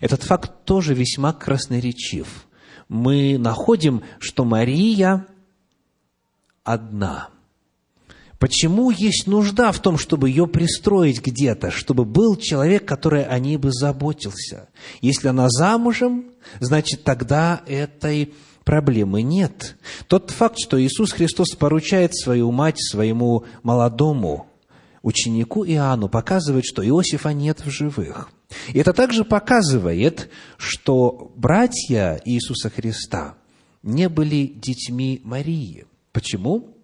Этот 0.00 0.22
факт 0.22 0.64
тоже 0.64 0.94
весьма 0.94 1.32
красноречив 1.32 2.46
мы 2.88 3.38
находим, 3.38 4.02
что 4.18 4.44
Мария 4.44 5.26
одна. 6.62 7.28
Почему 8.38 8.90
есть 8.90 9.26
нужда 9.26 9.72
в 9.72 9.80
том, 9.80 9.96
чтобы 9.96 10.28
ее 10.28 10.46
пристроить 10.46 11.24
где-то, 11.24 11.70
чтобы 11.70 12.04
был 12.04 12.36
человек, 12.36 12.84
который 12.84 13.24
о 13.24 13.38
ней 13.38 13.56
бы 13.56 13.72
заботился? 13.72 14.68
Если 15.00 15.28
она 15.28 15.48
замужем, 15.48 16.26
значит, 16.60 17.04
тогда 17.04 17.62
этой 17.66 18.34
проблемы 18.64 19.22
нет. 19.22 19.76
Тот 20.08 20.30
факт, 20.30 20.58
что 20.58 20.82
Иисус 20.82 21.12
Христос 21.12 21.50
поручает 21.50 22.14
свою 22.14 22.50
мать 22.50 22.78
своему 22.78 23.44
молодому 23.62 24.46
ученику 25.02 25.64
Иоанну, 25.64 26.08
показывает, 26.08 26.64
что 26.66 26.86
Иосифа 26.86 27.32
нет 27.32 27.64
в 27.64 27.70
живых– 27.70 28.30
и 28.72 28.78
это 28.78 28.92
также 28.92 29.24
показывает, 29.24 30.30
что 30.56 31.32
братья 31.36 32.20
Иисуса 32.24 32.70
Христа 32.70 33.36
не 33.82 34.08
были 34.08 34.46
детьми 34.46 35.20
Марии. 35.24 35.86
Почему? 36.12 36.74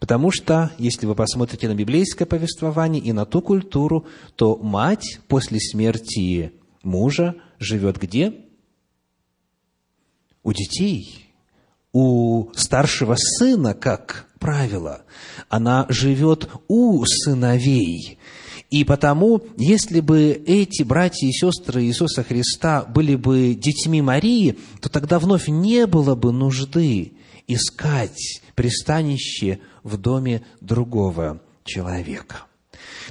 Потому 0.00 0.30
что, 0.30 0.70
если 0.78 1.06
вы 1.06 1.14
посмотрите 1.14 1.68
на 1.68 1.74
библейское 1.74 2.26
повествование 2.26 3.02
и 3.02 3.12
на 3.12 3.24
ту 3.24 3.40
культуру, 3.40 4.06
то 4.36 4.56
мать 4.56 5.20
после 5.28 5.60
смерти 5.60 6.52
мужа 6.82 7.36
живет 7.58 7.98
где? 7.98 8.34
У 10.42 10.52
детей, 10.52 11.32
у 11.92 12.52
старшего 12.54 13.14
сына, 13.16 13.72
как 13.72 14.28
правило. 14.38 15.04
Она 15.48 15.86
живет 15.88 16.50
у 16.68 17.02
сыновей. 17.06 18.18
И 18.74 18.82
потому, 18.82 19.40
если 19.56 20.00
бы 20.00 20.32
эти 20.32 20.82
братья 20.82 21.28
и 21.28 21.30
сестры 21.30 21.84
Иисуса 21.84 22.24
Христа 22.24 22.84
были 22.84 23.14
бы 23.14 23.54
детьми 23.54 24.02
Марии, 24.02 24.58
то 24.80 24.88
тогда 24.88 25.20
вновь 25.20 25.46
не 25.46 25.86
было 25.86 26.16
бы 26.16 26.32
нужды 26.32 27.12
искать 27.46 28.40
пристанище 28.56 29.60
в 29.84 29.96
доме 29.96 30.42
другого 30.60 31.40
человека. 31.62 32.46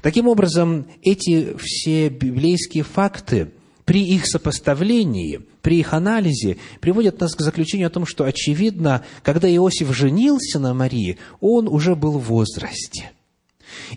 Таким 0.02 0.28
образом, 0.28 0.86
эти 1.02 1.56
все 1.58 2.10
библейские 2.10 2.84
факты 2.84 3.54
при 3.86 4.06
их 4.06 4.28
сопоставлении, 4.28 5.44
при 5.62 5.80
их 5.80 5.94
анализе 5.94 6.58
приводят 6.82 7.22
нас 7.22 7.36
к 7.36 7.40
заключению 7.40 7.88
о 7.88 7.90
том, 7.90 8.06
что, 8.06 8.26
очевидно, 8.26 9.06
когда 9.22 9.48
Иосиф 9.48 9.96
женился 9.96 10.60
на 10.60 10.74
Марии, 10.74 11.20
он 11.40 11.70
уже 11.70 11.96
был 11.96 12.20
в 12.20 12.26
возрасте– 12.26 13.12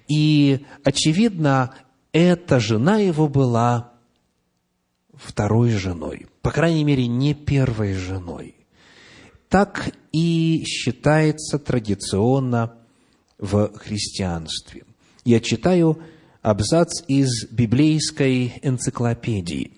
и, 0.09 0.65
очевидно, 0.85 1.75
эта 2.12 2.61
жена 2.61 2.99
его 2.99 3.29
была 3.29 3.93
второй 5.15 5.71
женой, 5.71 6.27
по 6.43 6.51
крайней 6.51 6.85
мере, 6.85 7.07
не 7.07 7.35
первой 7.35 7.95
женой. 7.95 8.55
Так 9.49 9.93
и 10.12 10.65
считается 10.67 11.59
традиционно 11.59 12.75
в 13.39 13.73
христианстве. 13.77 14.85
Я 15.25 15.41
читаю 15.41 15.99
абзац 16.43 17.03
из 17.07 17.51
библейской 17.51 18.55
энциклопедии. 18.62 19.73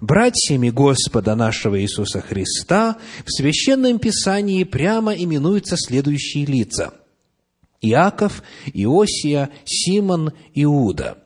Братьями 0.00 0.70
Господа 0.70 1.34
нашего 1.34 1.80
Иисуса 1.80 2.20
Христа 2.20 2.98
в 3.24 3.32
Священном 3.32 3.98
Писании 3.98 4.64
прямо 4.64 5.14
именуются 5.14 5.76
следующие 5.76 6.44
лица– 6.46 6.94
Иаков, 7.80 8.42
Иосия, 8.72 9.50
Симон, 9.64 10.32
Иуда. 10.54 11.18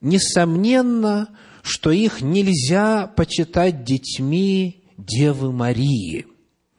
Несомненно, 0.00 1.28
что 1.62 1.90
их 1.90 2.22
нельзя 2.22 3.06
почитать 3.06 3.84
детьми 3.84 4.84
Девы 4.96 5.52
Марии. 5.52 6.26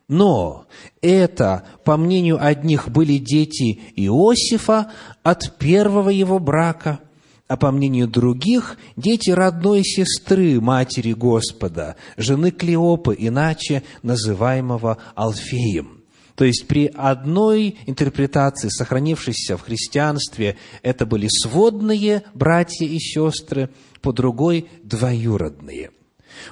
Но 0.08 0.66
это, 1.02 1.64
по 1.86 1.96
мнению 1.96 2.44
одних, 2.44 2.90
были 2.90 3.18
дети 3.18 3.80
Иосифа 3.96 4.92
от 5.24 5.58
первого 5.58 6.10
его 6.10 6.38
брака, 6.38 7.00
а 7.48 7.58
по 7.58 7.72
мнению 7.72 8.08
других, 8.08 8.78
дети 8.96 9.30
родной 9.30 9.84
сестры 9.84 10.60
матери 10.60 11.14
Господа, 11.14 11.96
жены 12.18 12.52
Клеопы, 12.52 13.16
иначе 13.18 13.84
называемого 14.04 14.98
Алфеем. 15.16 16.01
То 16.36 16.46
есть 16.46 16.68
при 16.68 16.88
одной 16.88 17.78
интерпретации, 17.86 18.70
сохранившейся 18.70 19.58
в 19.58 19.62
христианстве, 19.62 20.58
это 20.82 21.06
были 21.06 21.28
сводные 21.28 22.24
братья 22.34 22.86
и 22.86 23.00
сестры, 23.00 23.70
по 24.02 24.12
другой– 24.12 24.68
двоюродные. 24.84 25.92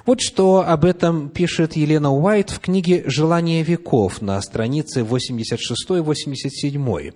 Вот 0.06 0.20
что 0.20 0.64
об 0.66 0.84
этом 0.84 1.30
пишет 1.30 1.74
Елена 1.74 2.12
Уайт 2.12 2.50
в 2.50 2.60
книге 2.60 3.02
«Желание 3.06 3.62
веков» 3.62 4.22
на 4.22 4.40
странице 4.40 5.00
86-87. 5.00 7.14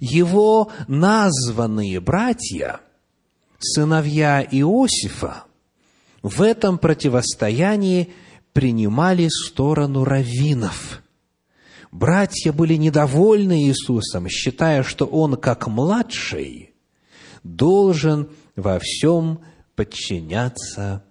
Его 0.00 0.72
названные 0.86 2.00
братья– 2.00 2.80
сыновья 3.58 4.42
Иосифа 4.42 5.44
в 6.22 6.42
этом 6.42 6.78
противостоянии 6.78 8.12
принимали 8.52 9.28
сторону 9.28 10.04
раввинов. 10.04 11.02
Братья 11.90 12.52
были 12.52 12.74
недовольны 12.74 13.64
Иисусом, 13.64 14.28
считая, 14.28 14.82
что 14.82 15.06
Он, 15.06 15.36
как 15.36 15.66
младший, 15.66 16.72
должен 17.42 18.28
во 18.56 18.78
всем 18.78 19.40
подчиняться 19.74 21.04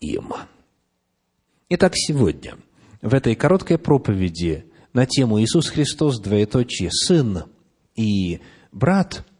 им. 0.00 0.32
Итак, 1.68 1.92
сегодня 1.94 2.56
в 3.02 3.14
этой 3.14 3.34
короткой 3.34 3.78
проповеди 3.78 4.64
на 4.92 5.06
тему 5.06 5.40
Иисус 5.40 5.68
Христос, 5.68 6.20
двоеточие, 6.20 6.90
Сын 6.90 7.44
и 7.94 8.40
Брат– 8.72 9.24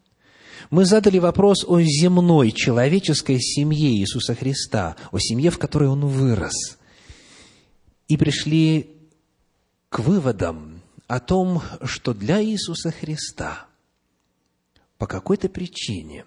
мы 0.70 0.85
задали 0.85 1.18
вопрос 1.18 1.64
о 1.66 1.81
земной 1.81 2.51
человеческой 2.51 3.40
семье 3.40 3.90
Иисуса 3.90 4.35
Христа, 4.35 4.96
о 5.12 5.18
семье, 5.18 5.51
в 5.51 5.59
которой 5.59 5.88
Он 5.88 6.07
вырос. 6.07 6.79
И 8.09 8.16
пришли 8.16 8.90
к 9.88 10.01
выводам 10.01 10.75
о 11.07 11.21
том, 11.21 11.62
что 11.85 12.14
для 12.14 12.42
Иисуса 12.42 12.90
Христа 12.90 13.66
по 14.99 15.07
какой-то 15.07 15.49
причине 15.49 16.25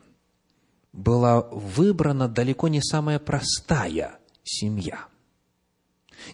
была 0.93 1.41
выбрана 1.41 2.27
далеко 2.27 2.67
не 2.67 2.81
самая 2.81 3.19
простая 3.19 4.19
семья, 4.43 5.05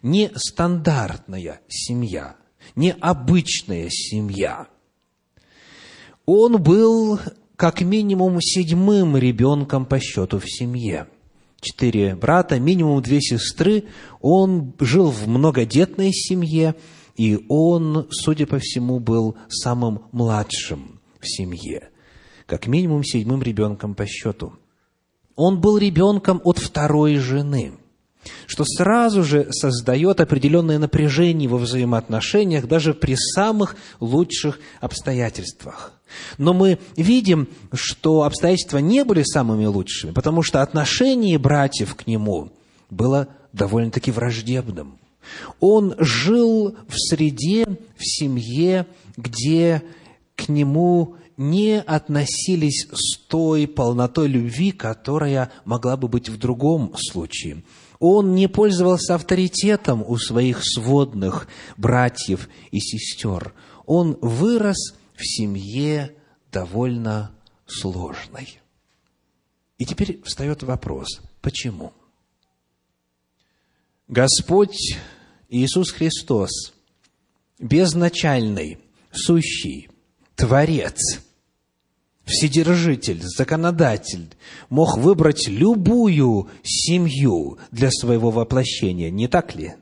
не 0.01 0.31
стандартная 0.35 1.61
семья, 1.67 2.35
не 2.75 2.91
обычная 2.91 3.89
семья. 3.89 4.67
Он 6.25 6.61
был 6.61 7.19
как 7.55 7.81
минимум 7.81 8.41
седьмым 8.41 9.17
ребенком 9.17 9.85
по 9.85 9.99
счету 9.99 10.39
в 10.39 10.49
семье. 10.49 11.07
Четыре 11.61 12.15
брата, 12.15 12.59
минимум 12.59 13.01
две 13.01 13.21
сестры. 13.21 13.85
Он 14.21 14.73
жил 14.79 15.09
в 15.09 15.27
многодетной 15.27 16.11
семье, 16.11 16.75
и 17.15 17.45
он, 17.47 18.07
судя 18.11 18.45
по 18.45 18.59
всему, 18.59 18.99
был 18.99 19.35
самым 19.47 20.03
младшим 20.11 20.99
в 21.19 21.27
семье. 21.27 21.89
Как 22.45 22.67
минимум 22.67 23.03
седьмым 23.03 23.41
ребенком 23.41 23.95
по 23.95 24.05
счету. 24.05 24.53
Он 25.35 25.59
был 25.59 25.77
ребенком 25.77 26.41
от 26.43 26.59
второй 26.59 27.17
жены– 27.17 27.73
что 28.47 28.63
сразу 28.65 29.23
же 29.23 29.47
создает 29.51 30.19
определенное 30.19 30.79
напряжение 30.79 31.49
во 31.49 31.57
взаимоотношениях 31.57 32.67
даже 32.67 32.93
при 32.93 33.15
самых 33.15 33.75
лучших 33.99 34.59
обстоятельствах. 34.81 35.93
Но 36.37 36.53
мы 36.53 36.79
видим, 36.95 37.47
что 37.73 38.23
обстоятельства 38.23 38.77
не 38.77 39.03
были 39.03 39.23
самыми 39.23 39.65
лучшими, 39.65 40.11
потому 40.11 40.43
что 40.43 40.61
отношение 40.61 41.37
братьев 41.37 41.95
к 41.95 42.07
нему 42.07 42.51
было 42.89 43.27
довольно-таки 43.53 44.11
враждебным. 44.11 44.99
Он 45.59 45.95
жил 45.97 46.75
в 46.87 46.95
среде, 46.95 47.65
в 47.97 48.03
семье, 48.03 48.87
где 49.17 49.83
к 50.35 50.49
нему 50.49 51.15
не 51.37 51.81
относились 51.81 52.87
с 52.91 53.17
той 53.27 53.67
полнотой 53.67 54.27
любви, 54.27 54.71
которая 54.71 55.51
могла 55.65 55.97
бы 55.97 56.07
быть 56.07 56.29
в 56.29 56.37
другом 56.37 56.93
случае. 56.97 57.63
Он 57.99 58.35
не 58.35 58.47
пользовался 58.47 59.15
авторитетом 59.15 60.03
у 60.05 60.17
своих 60.17 60.61
сводных 60.63 61.47
братьев 61.77 62.49
и 62.71 62.79
сестер. 62.79 63.53
Он 63.85 64.17
вырос 64.21 64.95
в 65.15 65.25
семье 65.25 66.13
довольно 66.51 67.31
сложной. 67.65 68.59
И 69.77 69.85
теперь 69.85 70.21
встает 70.23 70.63
вопрос, 70.63 71.21
почему? 71.41 71.93
Господь 74.07 74.97
Иисус 75.55 75.91
Христос, 75.91 76.73
безначальный, 77.59 78.77
сущий, 79.13 79.87
Творец, 80.35 81.21
Вседержитель, 82.25 83.21
законодатель 83.21 84.27
мог 84.69 84.97
выбрать 84.97 85.47
любую 85.47 86.49
семью 86.63 87.59
для 87.71 87.89
своего 87.89 88.31
воплощения, 88.31 89.09
не 89.09 89.29
так 89.29 89.55
ли? 89.55 89.75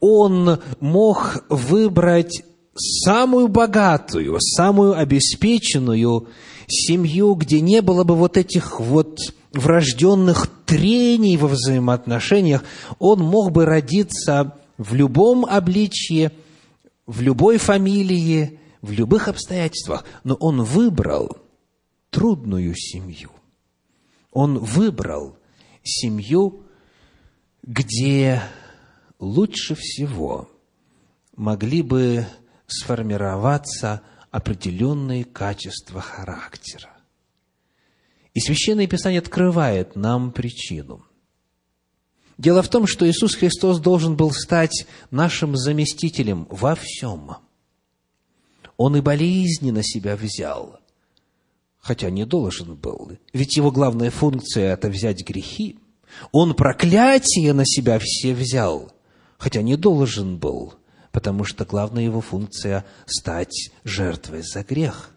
Он 0.00 0.60
мог 0.80 1.46
выбрать 1.48 2.42
самую 2.74 3.48
богатую, 3.48 4.36
самую 4.40 4.98
обеспеченную 4.98 6.28
семью, 6.66 7.34
где 7.34 7.62
не 7.62 7.80
было 7.80 8.04
бы 8.04 8.16
вот 8.16 8.36
этих 8.36 8.80
вот 8.80 9.32
врожденных 9.52 10.48
трений 10.66 11.36
во 11.36 11.48
взаимоотношениях, 11.48 12.64
он 12.98 13.20
мог 13.20 13.52
бы 13.52 13.64
родиться 13.64 14.56
в 14.76 14.94
любом 14.94 15.44
обличье, 15.44 16.32
в 17.06 17.20
любой 17.20 17.58
фамилии, 17.58 18.60
в 18.82 18.92
любых 18.92 19.28
обстоятельствах, 19.28 20.04
но 20.24 20.34
он 20.34 20.62
выбрал 20.62 21.38
трудную 22.10 22.74
семью. 22.76 23.30
Он 24.32 24.58
выбрал 24.58 25.36
семью, 25.82 26.64
где 27.62 28.42
лучше 29.18 29.74
всего 29.74 30.50
могли 31.34 31.82
бы 31.82 32.26
сформироваться 32.66 34.02
определенные 34.30 35.24
качества 35.24 36.00
характера. 36.00 36.97
И 38.34 38.40
Священное 38.40 38.86
Писание 38.86 39.20
открывает 39.20 39.96
нам 39.96 40.32
причину. 40.32 41.04
Дело 42.36 42.62
в 42.62 42.68
том, 42.68 42.86
что 42.86 43.08
Иисус 43.08 43.34
Христос 43.34 43.80
должен 43.80 44.16
был 44.16 44.30
стать 44.30 44.86
нашим 45.10 45.56
заместителем 45.56 46.46
во 46.50 46.76
всем. 46.76 47.36
Он 48.76 48.96
и 48.96 49.00
болезни 49.00 49.72
на 49.72 49.82
себя 49.82 50.16
взял, 50.16 50.78
хотя 51.80 52.10
не 52.10 52.24
должен 52.24 52.76
был. 52.76 53.12
Ведь 53.32 53.56
его 53.56 53.72
главная 53.72 54.10
функция– 54.10 54.72
это 54.74 54.88
взять 54.88 55.26
грехи. 55.26 55.78
Он 56.30 56.54
проклятие 56.54 57.52
на 57.54 57.64
себя 57.66 57.98
все 58.00 58.34
взял, 58.34 58.92
хотя 59.36 59.62
не 59.62 59.76
должен 59.76 60.38
был– 60.38 60.74
потому 61.12 61.44
что 61.44 61.64
главная 61.64 62.04
его 62.04 62.20
функция– 62.20 62.84
стать 63.06 63.70
жертвой 63.84 64.42
за 64.42 64.62
грех. 64.62 65.10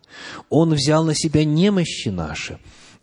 Он 0.50 0.74
взял 0.74 1.04
на 1.04 1.14
себя 1.14 1.46
немощи 1.46 2.10
наши, 2.10 2.60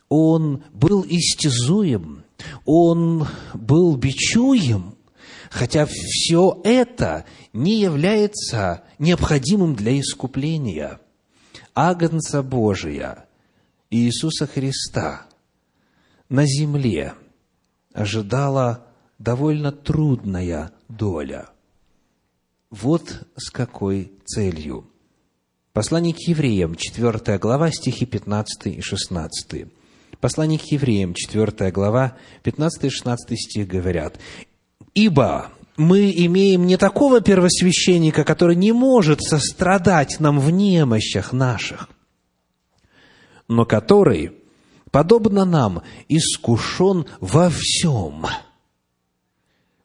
он 0.08 0.64
был 0.72 1.04
истязуем, 1.08 2.24
он 2.64 3.26
был 3.54 3.96
бичуем, 3.96 4.96
хотя 5.50 5.86
все 5.86 6.60
это 6.64 7.24
не 7.52 7.80
является 7.80 8.84
необходимым 8.98 9.74
для 9.74 9.98
искупления. 9.98 11.00
Агнца 11.74 12.42
Божия, 12.42 13.26
Иисуса 13.90 14.46
Христа, 14.46 15.26
на 16.28 16.44
земле 16.46 17.14
ожидала 17.92 18.86
довольно 19.18 19.72
трудная 19.72 20.72
доля– 20.88 21.50
вот 22.70 23.26
с 23.36 23.50
какой 23.50 24.12
целью. 24.24 24.90
Послание 25.72 26.14
к 26.14 26.20
евреям, 26.20 26.74
4 26.74 27.38
глава, 27.38 27.70
стихи 27.70 28.04
15 28.04 28.66
и 28.66 28.80
16. 28.80 29.68
Послание 30.20 30.58
к 30.58 30.64
евреям, 30.64 31.14
4 31.14 31.70
глава, 31.70 32.16
15 32.42 32.84
и 32.84 32.88
16 32.90 33.40
стих 33.40 33.68
говорят, 33.68 34.18
«Ибо 34.94 35.52
мы 35.76 36.10
имеем 36.10 36.66
не 36.66 36.76
такого 36.76 37.20
первосвященника, 37.20 38.24
который 38.24 38.56
не 38.56 38.72
может 38.72 39.22
сострадать 39.22 40.18
нам 40.18 40.40
в 40.40 40.50
немощах 40.50 41.32
наших, 41.32 41.88
но 43.46 43.64
который, 43.64 44.32
подобно 44.90 45.44
нам, 45.44 45.82
искушен 46.08 47.06
во 47.20 47.48
всем, 47.48 48.26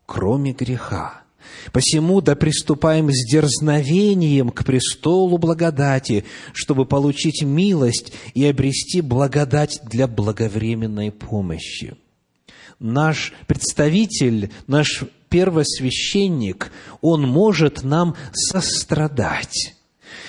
кроме 0.08 0.54
греха. 0.54 1.23
Посему 1.72 2.22
да 2.22 2.36
приступаем 2.36 3.10
с 3.12 3.30
дерзновением 3.30 4.50
к 4.50 4.64
престолу 4.64 5.38
благодати, 5.38 6.26
чтобы 6.54 6.86
получить 6.86 7.42
милость 7.44 8.14
и 8.34 8.46
обрести 8.46 9.02
благодать 9.02 9.80
для 9.90 10.08
благовременной 10.08 11.12
помощи. 11.12 11.96
Наш 12.80 13.34
представитель, 13.48 14.52
наш 14.68 15.04
первосвященник, 15.30 16.72
он 17.02 17.22
может 17.24 17.84
нам 17.84 18.16
сострадать, 18.34 19.76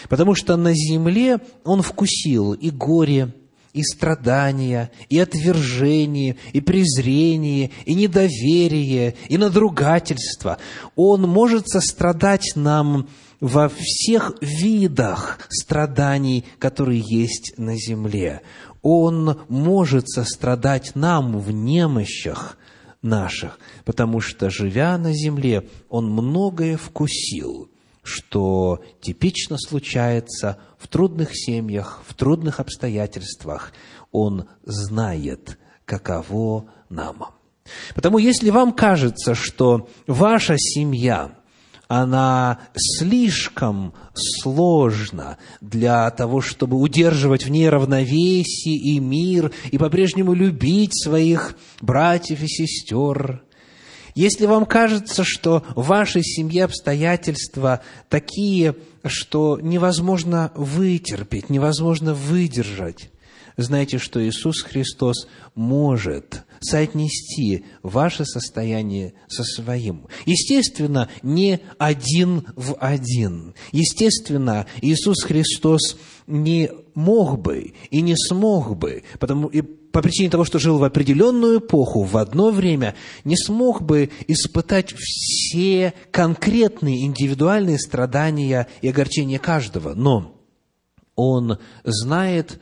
потому 0.09 0.35
что 0.35 0.57
на 0.57 0.72
земле 0.72 1.40
он 1.64 1.83
вкусил 1.83 2.53
и 2.53 2.70
горе, 2.70 3.33
и 3.75 3.83
страдания, 3.83 4.91
и 5.11 5.19
отвержение, 5.19 6.37
и 6.53 6.61
презрение, 6.61 7.73
и 7.85 7.95
недоверие, 7.95 9.17
и 9.29 9.37
надругательство. 9.37 10.59
Он 10.95 11.23
может 11.23 11.69
сострадать 11.69 12.53
нам 12.55 13.09
во 13.41 13.69
всех 13.69 14.33
видах 14.41 15.39
страданий, 15.51 16.47
которые 16.59 17.03
есть 17.05 17.55
на 17.59 17.77
земле. 17.77 18.41
Он 18.81 19.41
может 19.49 20.09
сострадать 20.09 20.95
нам 20.95 21.39
в 21.39 21.51
немощах 21.51 22.57
наших, 23.03 23.59
потому 23.85 24.21
что, 24.21 24.51
живя 24.51 24.97
на 24.99 25.13
земле, 25.13 25.69
Он 25.89 26.11
многое 26.11 26.77
вкусил, 26.77 27.69
что 28.05 28.85
типично 29.01 29.57
случается 29.59 30.59
в 30.79 30.87
трудных 30.87 31.31
семьях, 31.33 32.03
в 32.07 32.14
трудных 32.14 32.61
обстоятельствах. 32.61 33.73
Он 34.12 34.47
знает, 34.62 35.59
каково 35.85 36.67
нам. 36.88 37.25
Потому 37.95 38.19
если 38.19 38.51
вам 38.51 38.73
кажется, 38.73 39.35
что 39.35 39.88
ваша 40.07 40.57
семья– 40.59 41.33
она 41.88 42.61
слишком 42.75 43.95
сложна 44.14 45.38
для 45.61 46.11
того, 46.11 46.40
чтобы 46.40 46.77
удерживать 46.77 47.45
в 47.45 47.51
ней 47.51 47.69
равновесие 47.69 48.77
и 48.77 48.99
мир, 48.99 49.53
и 49.71 49.79
по-прежнему 49.79 50.35
любить 50.35 50.93
своих 50.95 51.57
братьев 51.81 52.43
и 52.43 52.49
сестер. 52.49 53.43
Если 54.14 54.46
вам 54.46 54.64
кажется, 54.64 55.24
что 55.24 55.64
в 55.74 55.87
вашей 55.87 56.22
семье 56.22 56.64
обстоятельства 56.64 57.81
такие, 58.09 58.77
что 59.05 59.59
невозможно 59.61 60.53
вытерпеть, 60.55 61.50
невозможно 61.50 62.14
выдержать, 62.14 63.11
знайте, 63.57 63.98
что 63.98 64.24
Иисус 64.24 64.62
Христос 64.62 65.27
может 65.57 66.44
соотнести 66.61 67.64
ваше 67.83 68.24
состояние 68.24 69.14
со 69.29 69.42
своим. 69.44 70.07
Естественно, 70.27 71.09
не 71.22 71.61
один 71.79 72.46
в 72.57 72.77
один. 72.81 73.55
Естественно, 73.72 74.66
Иисус 74.81 75.22
Христос 75.24 75.96
не 76.27 76.70
мог 76.94 77.40
бы 77.42 77.74
и 77.90 78.00
не 78.00 78.16
смог 78.16 78.77
бы, 78.79 79.03
потому, 79.18 79.48
и 79.48 79.62
по 79.94 80.02
причине 80.02 80.28
того, 80.28 80.44
что 80.44 80.59
жил 80.59 80.78
в 80.78 80.83
определенную 80.83 81.61
эпоху, 81.61 82.02
в 82.02 82.16
одно 82.16 82.50
время, 82.50 82.96
не 83.22 83.37
смог 83.37 83.80
бы 83.80 84.11
испытать 84.26 84.92
все 84.92 85.94
конкретные 86.11 87.07
индивидуальные 87.07 87.78
страдания 87.78 88.66
и 88.83 88.88
огорчения 88.88 89.38
каждого. 89.38 89.94
Но 89.94 90.35
Он 91.14 91.59
знает 91.85 92.61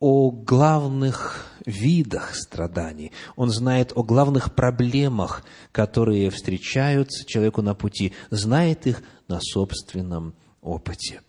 о 0.00 0.30
главных 0.30 1.46
видах 1.64 2.34
страданий, 2.34 3.12
он 3.34 3.48
знает 3.50 3.92
о 3.96 4.02
главных 4.02 4.54
проблемах, 4.54 5.44
которые 5.72 6.28
встречаются 6.28 7.24
человеку 7.26 7.62
на 7.62 7.74
пути, 7.74 8.12
знает 8.28 8.86
их 8.86 9.02
на 9.28 9.40
собственном 9.40 10.34
опыте. 10.60 11.22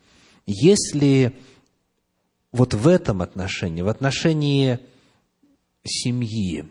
Если 0.46 1.38
вот 2.52 2.74
в 2.74 2.88
этом 2.88 3.22
отношении, 3.22 3.82
в 3.82 3.90
отношении 3.90 4.80
семьи, 5.84 6.66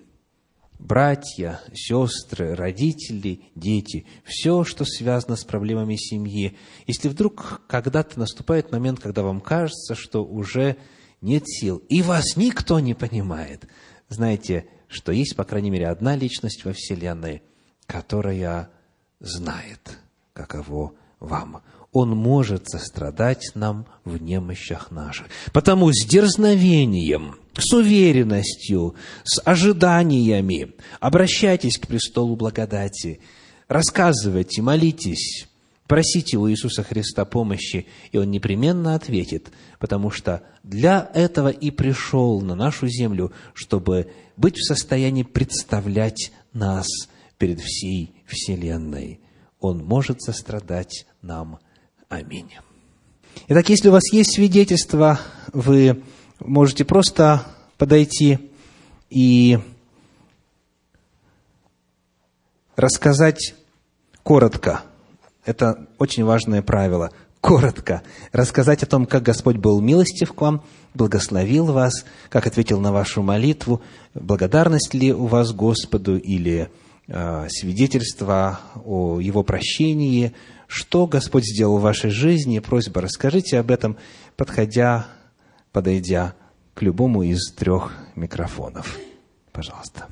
братья, 0.79 1.61
сестры, 1.73 2.55
родители, 2.55 3.43
дети, 3.55 4.07
все, 4.25 4.65
что 4.65 4.85
связано 4.85 5.37
с 5.37 5.45
проблемами 5.45 5.97
семьи, 5.97 6.57
если 6.87 7.09
вдруг 7.09 7.63
когда-то 7.69 8.19
наступает 8.19 8.73
момент, 8.73 9.01
когда 9.01 9.23
вам 9.23 9.41
кажется, 9.41 9.95
что 9.95 10.25
уже 10.25 10.77
нет 11.21 11.45
сил, 11.47 11.79
и 11.89 12.03
вас 12.03 12.37
никто 12.37 12.81
не 12.81 12.95
понимает, 12.95 13.67
знаете, 14.09 14.67
что 14.89 15.13
есть, 15.13 15.37
по 15.37 15.45
крайней 15.45 15.71
мере, 15.71 15.89
одна 15.89 16.17
личность 16.17 16.65
во 16.65 16.73
Вселенной, 16.73 17.43
которая 17.87 18.71
знает, 19.21 19.99
каково 20.33 20.95
вам. 21.21 21.63
Он 21.93 22.11
может 22.11 22.69
сострадать 22.69 23.51
нам 23.55 23.87
в 24.05 24.21
немощах 24.21 24.91
наших. 24.91 25.27
Потому 25.53 25.91
с 25.91 26.05
дерзновением, 26.05 27.37
с 27.57 27.73
уверенностью, 27.73 28.95
с 29.25 29.41
ожиданиями 29.45 30.75
обращайтесь 31.01 31.79
к 31.79 31.87
престолу 31.87 32.37
благодати, 32.37 33.21
рассказывайте, 33.69 34.63
молитесь, 34.63 35.49
Просите 35.89 36.37
у 36.37 36.51
Иисуса 36.51 36.83
Христа 36.83 37.25
помощи, 37.25 37.87
и 38.13 38.19
Он 38.19 38.31
непременно 38.31 38.95
ответит, 38.95 39.51
потому 39.79 40.11
что 40.11 40.43
для 40.63 41.11
этого 41.15 41.49
и 41.49 41.71
пришел 41.71 42.43
на 42.43 42.55
нашу 42.55 42.89
землю, 42.89 43.33
чтобы 43.55 44.13
быть 44.37 44.59
в 44.59 44.67
состоянии 44.67 45.23
представлять 45.23 46.31
нас 46.53 46.87
перед 47.39 47.61
всей 47.61 48.23
Вселенной. 48.27 49.21
Он 49.61 49.83
может 49.83 50.21
сострадать 50.21 51.07
нам. 51.23 51.59
Аминь. 52.09 52.55
Итак, 53.49 53.69
если 53.69 53.89
у 53.89 53.93
вас 53.93 54.13
есть 54.13 54.35
свидетельство, 54.35 55.21
вы 55.53 56.03
можете 56.41 56.85
просто 56.85 57.47
подойти 57.77 58.51
и 59.11 59.59
рассказать 62.77 63.55
коротко 64.23 64.83
это 65.49 65.87
очень 65.99 66.25
важное 66.25 66.61
правило. 66.61 67.11
Коротко 67.41 68.03
рассказать 68.33 68.83
о 68.83 68.87
том, 68.87 69.07
как 69.07 69.23
Господь 69.23 69.57
был 69.57 69.81
милостив 69.81 70.35
к 70.35 70.41
вам, 70.43 70.63
благословил 70.93 71.65
вас, 71.65 72.05
как 72.29 72.47
ответил 72.47 72.81
на 72.81 72.93
вашу 72.93 73.23
молитву, 73.23 73.81
благодарность 74.13 74.93
ли 74.93 75.11
у 75.11 75.25
вас 75.25 75.53
Господу 75.53 76.19
или 76.19 76.71
э, 77.09 77.49
свидетельство 77.49 78.61
о 78.85 79.19
Его 79.19 79.43
прощении, 79.43 80.35
что 80.69 81.07
Господь 81.07 81.45
сделал 81.45 81.79
в 81.79 81.83
вашей 81.83 82.11
жизни, 82.11 82.61
просьба 82.61 83.01
расскажите 83.01 83.59
об 83.59 83.71
этом, 83.71 83.97
подходя, 84.37 85.09
подойдя 85.73 86.35
к 86.75 86.83
любому 86.83 87.23
из 87.23 87.53
трех 87.53 87.93
микрофонов. 88.15 88.99
Пожалуйста. 89.53 90.07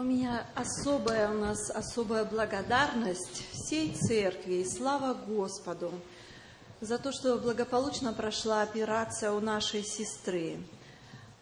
У 0.00 0.02
меня 0.02 0.46
особая, 0.54 1.30
у 1.30 1.38
нас 1.38 1.70
особая 1.70 2.24
благодарность 2.24 3.44
всей 3.52 3.94
церкви 3.94 4.54
и 4.54 4.64
слава 4.64 5.14
Господу 5.14 5.92
за 6.80 6.96
то, 6.96 7.12
что 7.12 7.36
благополучно 7.36 8.14
прошла 8.14 8.62
операция 8.62 9.30
у 9.30 9.40
нашей 9.40 9.82
сестры, 9.84 10.56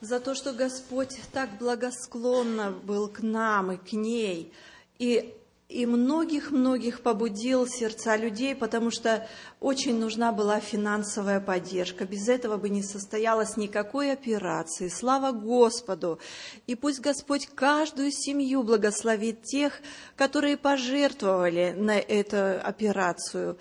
за 0.00 0.20
то, 0.20 0.34
что 0.34 0.52
Господь 0.52 1.18
так 1.32 1.58
благосклонно 1.58 2.70
был 2.70 3.08
к 3.08 3.20
нам 3.20 3.72
и 3.72 3.76
к 3.76 3.92
ней, 3.92 4.52
и 4.98 5.34
и 5.68 5.84
многих-многих 5.84 7.02
побудил 7.02 7.66
сердца 7.66 8.16
людей, 8.16 8.54
потому 8.54 8.90
что 8.90 9.28
очень 9.60 9.98
нужна 9.98 10.32
была 10.32 10.60
финансовая 10.60 11.40
поддержка. 11.40 12.06
Без 12.06 12.26
этого 12.26 12.56
бы 12.56 12.70
не 12.70 12.82
состоялось 12.82 13.58
никакой 13.58 14.12
операции. 14.12 14.88
Слава 14.88 15.32
Господу! 15.32 16.20
И 16.66 16.74
пусть 16.74 17.00
Господь 17.00 17.48
каждую 17.54 18.12
семью 18.12 18.62
благословит 18.62 19.42
тех, 19.42 19.82
которые 20.16 20.56
пожертвовали 20.56 21.74
на 21.76 21.98
эту 21.98 22.58
операцию 22.66 23.58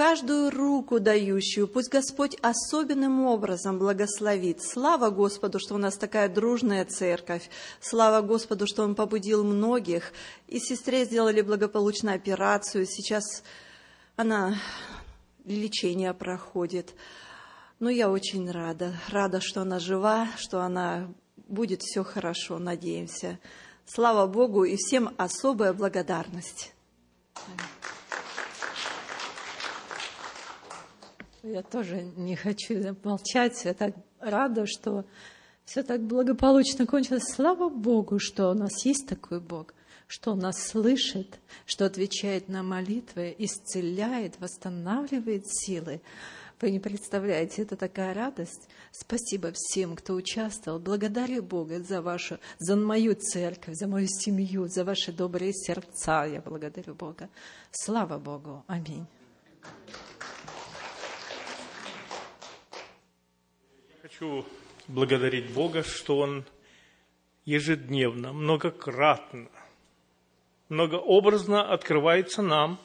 каждую 0.00 0.50
руку 0.50 0.98
дающую. 0.98 1.68
Пусть 1.68 1.90
Господь 1.90 2.34
особенным 2.40 3.26
образом 3.26 3.78
благословит. 3.78 4.62
Слава 4.62 5.10
Господу, 5.10 5.58
что 5.60 5.74
у 5.74 5.76
нас 5.76 5.98
такая 5.98 6.30
дружная 6.30 6.86
церковь. 6.86 7.50
Слава 7.82 8.26
Господу, 8.26 8.64
что 8.66 8.82
Он 8.82 8.94
побудил 8.94 9.44
многих. 9.44 10.14
И 10.48 10.58
сестре 10.58 11.04
сделали 11.04 11.42
благополучную 11.42 12.16
операцию. 12.16 12.86
Сейчас 12.86 13.44
она 14.16 14.58
лечение 15.44 16.14
проходит. 16.14 16.94
Но 17.78 17.90
я 17.90 18.10
очень 18.10 18.50
рада. 18.50 18.94
Рада, 19.10 19.42
что 19.42 19.60
она 19.60 19.78
жива, 19.78 20.28
что 20.38 20.62
она 20.62 21.12
будет 21.46 21.82
все 21.82 22.04
хорошо, 22.04 22.58
надеемся. 22.58 23.38
Слава 23.84 24.26
Богу 24.26 24.64
и 24.64 24.76
всем 24.76 25.14
особая 25.18 25.74
благодарность. 25.74 26.72
Я 31.42 31.62
тоже 31.62 32.02
не 32.16 32.36
хочу 32.36 32.96
молчать. 33.02 33.64
Я 33.64 33.74
так 33.74 33.94
рада, 34.20 34.66
что 34.66 35.04
Все 35.64 35.82
так 35.82 36.02
благополучно 36.02 36.86
кончилось. 36.86 37.22
Слава 37.32 37.68
Богу, 37.68 38.18
что 38.18 38.50
у 38.50 38.54
нас 38.54 38.84
есть 38.84 39.06
такой 39.06 39.40
Бог, 39.40 39.72
что 40.08 40.32
Он 40.32 40.40
нас 40.40 40.60
слышит, 40.60 41.38
что 41.64 41.86
отвечает 41.86 42.48
на 42.48 42.62
молитвы, 42.64 43.34
исцеляет, 43.38 44.40
восстанавливает 44.40 45.44
силы. 45.46 46.00
Вы 46.60 46.72
не 46.72 46.80
представляете, 46.80 47.62
это 47.62 47.76
такая 47.76 48.12
радость. 48.14 48.68
Спасибо 48.90 49.52
всем, 49.54 49.96
кто 49.96 50.14
участвовал. 50.14 50.78
Благодарю 50.78 51.42
Бога 51.42 51.78
за 51.78 52.02
вашу, 52.02 52.38
за 52.58 52.76
мою 52.76 53.14
церковь, 53.14 53.76
за 53.76 53.86
мою 53.86 54.08
семью, 54.08 54.66
за 54.66 54.84
ваши 54.84 55.12
добрые 55.12 55.52
сердца. 55.54 56.24
Я 56.24 56.42
благодарю 56.42 56.94
Бога. 56.94 57.30
Слава 57.70 58.18
Богу. 58.18 58.64
Аминь. 58.66 59.06
Хочу 64.10 64.44
благодарить 64.88 65.52
Бога, 65.52 65.84
что 65.84 66.18
Он 66.18 66.44
ежедневно, 67.44 68.32
многократно, 68.32 69.48
многообразно 70.68 71.72
открывается 71.72 72.42
нам, 72.42 72.80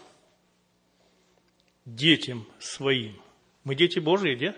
детям 1.84 2.46
своим. 2.60 3.20
Мы 3.64 3.74
дети 3.74 3.98
Божьи, 3.98 4.36
где? 4.36 4.56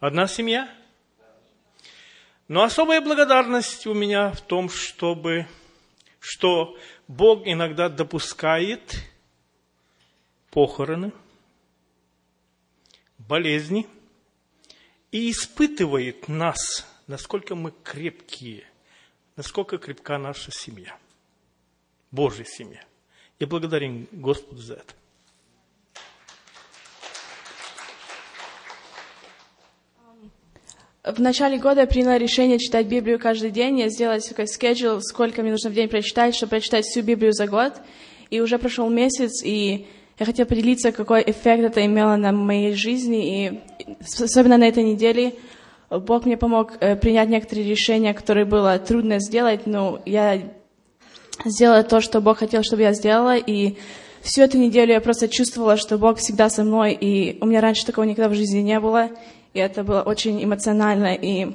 Одна 0.00 0.26
семья? 0.26 0.68
Но 2.48 2.64
особая 2.64 3.00
благодарность 3.00 3.86
у 3.86 3.94
меня 3.94 4.32
в 4.32 4.40
том, 4.40 4.68
чтобы, 4.68 5.46
что 6.18 6.76
Бог 7.06 7.42
иногда 7.46 7.88
допускает 7.88 8.96
похороны, 10.50 11.12
болезни– 13.18 13.86
и 15.16 15.30
испытывает 15.30 16.28
нас, 16.28 16.86
насколько 17.06 17.54
мы 17.54 17.72
крепкие, 17.82 18.64
насколько 19.34 19.78
крепка 19.78 20.18
наша 20.18 20.50
семья, 20.52 20.94
Божья 22.10 22.44
семья. 22.44 22.84
И 23.38 23.46
благодарим 23.46 24.08
Господу 24.12 24.60
за 24.60 24.74
это. 24.74 24.92
В 31.02 31.18
начале 31.18 31.56
года 31.56 31.80
я 31.80 31.86
приняла 31.86 32.18
решение 32.18 32.58
читать 32.58 32.86
Библию 32.86 33.18
каждый 33.18 33.50
день. 33.50 33.80
Я 33.80 33.88
сделала 33.88 34.20
такой 34.20 34.46
скеджул, 34.46 35.00
сколько 35.00 35.40
мне 35.40 35.52
нужно 35.52 35.70
в 35.70 35.74
день 35.74 35.88
прочитать, 35.88 36.34
чтобы 36.34 36.50
прочитать 36.50 36.84
всю 36.84 37.00
Библию 37.00 37.32
за 37.32 37.46
год. 37.46 37.72
И 38.28 38.40
уже 38.40 38.58
прошел 38.58 38.90
месяц, 38.90 39.42
и 39.42 39.86
я 40.18 40.26
хотела 40.26 40.46
поделиться, 40.46 40.92
какой 40.92 41.22
эффект 41.22 41.62
это 41.62 41.86
имело 41.86 42.16
на 42.16 42.32
моей 42.32 42.74
жизни. 42.74 43.46
И 43.46 43.60
особенно 44.20 44.58
на 44.58 44.68
этой 44.68 44.84
неделе 44.84 45.34
Бог 45.90 46.26
мне 46.26 46.36
помог 46.36 46.72
э, 46.80 46.96
принять 46.96 47.28
некоторые 47.28 47.68
решения, 47.68 48.12
которые 48.12 48.44
было 48.44 48.78
трудно 48.78 49.20
сделать, 49.20 49.66
но 49.66 50.00
я 50.04 50.42
сделала 51.44 51.82
то, 51.84 52.00
что 52.00 52.20
Бог 52.20 52.38
хотел, 52.38 52.62
чтобы 52.64 52.82
я 52.82 52.92
сделала. 52.92 53.36
И 53.36 53.76
всю 54.20 54.42
эту 54.42 54.58
неделю 54.58 54.92
я 54.92 55.00
просто 55.00 55.28
чувствовала, 55.28 55.76
что 55.76 55.98
Бог 55.98 56.18
всегда 56.18 56.50
со 56.50 56.64
мной. 56.64 56.92
И 56.92 57.38
у 57.40 57.46
меня 57.46 57.60
раньше 57.60 57.86
такого 57.86 58.04
никогда 58.04 58.28
в 58.28 58.34
жизни 58.34 58.60
не 58.60 58.80
было. 58.80 59.10
И 59.54 59.60
это 59.60 59.84
было 59.84 60.02
очень 60.02 60.42
эмоционально. 60.42 61.14
И 61.14 61.52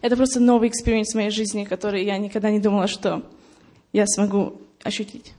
это 0.00 0.16
просто 0.16 0.40
новый 0.40 0.68
experience 0.68 1.12
в 1.12 1.14
моей 1.14 1.30
жизни, 1.30 1.64
который 1.64 2.04
я 2.04 2.18
никогда 2.18 2.50
не 2.50 2.58
думала, 2.58 2.88
что 2.88 3.22
я 3.92 4.06
смогу 4.06 4.60
ощутить. 4.82 5.32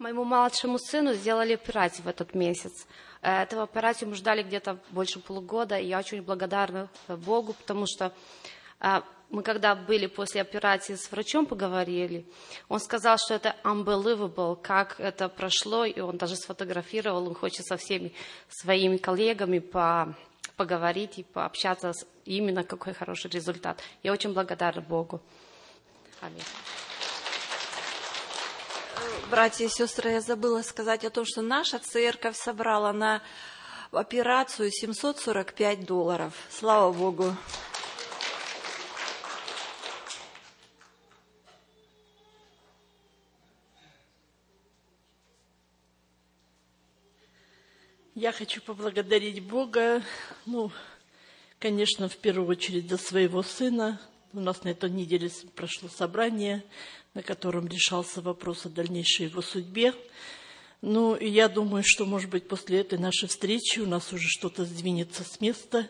Моему 0.00 0.24
младшему 0.24 0.78
сыну 0.78 1.12
сделали 1.12 1.52
операцию 1.52 2.06
в 2.06 2.08
этот 2.08 2.34
месяц. 2.34 2.86
Э, 3.20 3.42
Этого 3.42 3.64
операцию 3.64 4.08
мы 4.08 4.14
ждали 4.14 4.42
где-то 4.42 4.78
больше 4.88 5.20
полугода, 5.20 5.76
и 5.78 5.88
я 5.88 5.98
очень 5.98 6.22
благодарна 6.22 6.88
Богу, 7.06 7.52
потому 7.52 7.84
что 7.86 8.10
э, 8.80 9.02
мы 9.28 9.42
когда 9.42 9.74
были 9.74 10.06
после 10.06 10.40
операции 10.40 10.94
с 10.94 11.12
врачом 11.12 11.44
поговорили, 11.44 12.24
он 12.70 12.80
сказал, 12.80 13.18
что 13.18 13.34
это 13.34 13.54
unbelievable, 13.62 14.56
как 14.62 14.98
это 14.98 15.28
прошло, 15.28 15.84
и 15.84 16.00
он 16.00 16.16
даже 16.16 16.34
сфотографировал, 16.36 17.28
он 17.28 17.34
хочет 17.34 17.66
со 17.66 17.76
всеми 17.76 18.14
своими 18.48 18.96
коллегами 18.96 19.58
по, 19.58 20.14
поговорить 20.56 21.18
и 21.18 21.24
пообщаться, 21.24 21.92
именно 22.24 22.64
какой 22.64 22.94
хороший 22.94 23.30
результат. 23.30 23.78
Я 24.02 24.12
очень 24.12 24.32
благодарна 24.32 24.80
Богу. 24.80 25.20
Аминь. 26.22 26.40
Братья 29.30 29.64
и 29.64 29.68
сестры, 29.68 30.10
я 30.10 30.20
забыла 30.20 30.62
сказать 30.62 31.04
о 31.04 31.10
том, 31.10 31.24
что 31.24 31.42
наша 31.42 31.78
церковь 31.78 32.36
собрала 32.36 32.92
на 32.92 33.22
операцию 33.92 34.70
745 34.70 35.84
долларов. 35.84 36.34
Слава 36.50 36.92
Богу. 36.92 37.36
Я 48.20 48.32
хочу 48.32 48.60
поблагодарить 48.60 49.42
Бога, 49.42 50.02
ну, 50.44 50.70
конечно, 51.58 52.08
в 52.08 52.16
первую 52.16 52.48
очередь 52.48 52.90
за 52.90 52.98
своего 52.98 53.42
сына. 53.42 53.98
У 54.32 54.40
нас 54.40 54.62
на 54.62 54.68
этой 54.68 54.90
неделе 54.90 55.30
прошло 55.54 55.88
собрание, 55.88 56.62
на 57.14 57.22
котором 57.22 57.66
решался 57.66 58.20
вопрос 58.20 58.66
о 58.66 58.68
дальнейшей 58.68 59.26
его 59.26 59.42
судьбе. 59.42 59.94
Ну, 60.80 61.14
и 61.14 61.28
я 61.28 61.48
думаю, 61.48 61.82
что, 61.86 62.06
может 62.06 62.30
быть, 62.30 62.48
после 62.48 62.80
этой 62.80 62.98
нашей 62.98 63.28
встречи 63.28 63.80
у 63.80 63.86
нас 63.86 64.12
уже 64.12 64.28
что-то 64.28 64.64
сдвинется 64.64 65.24
с 65.24 65.40
места. 65.40 65.88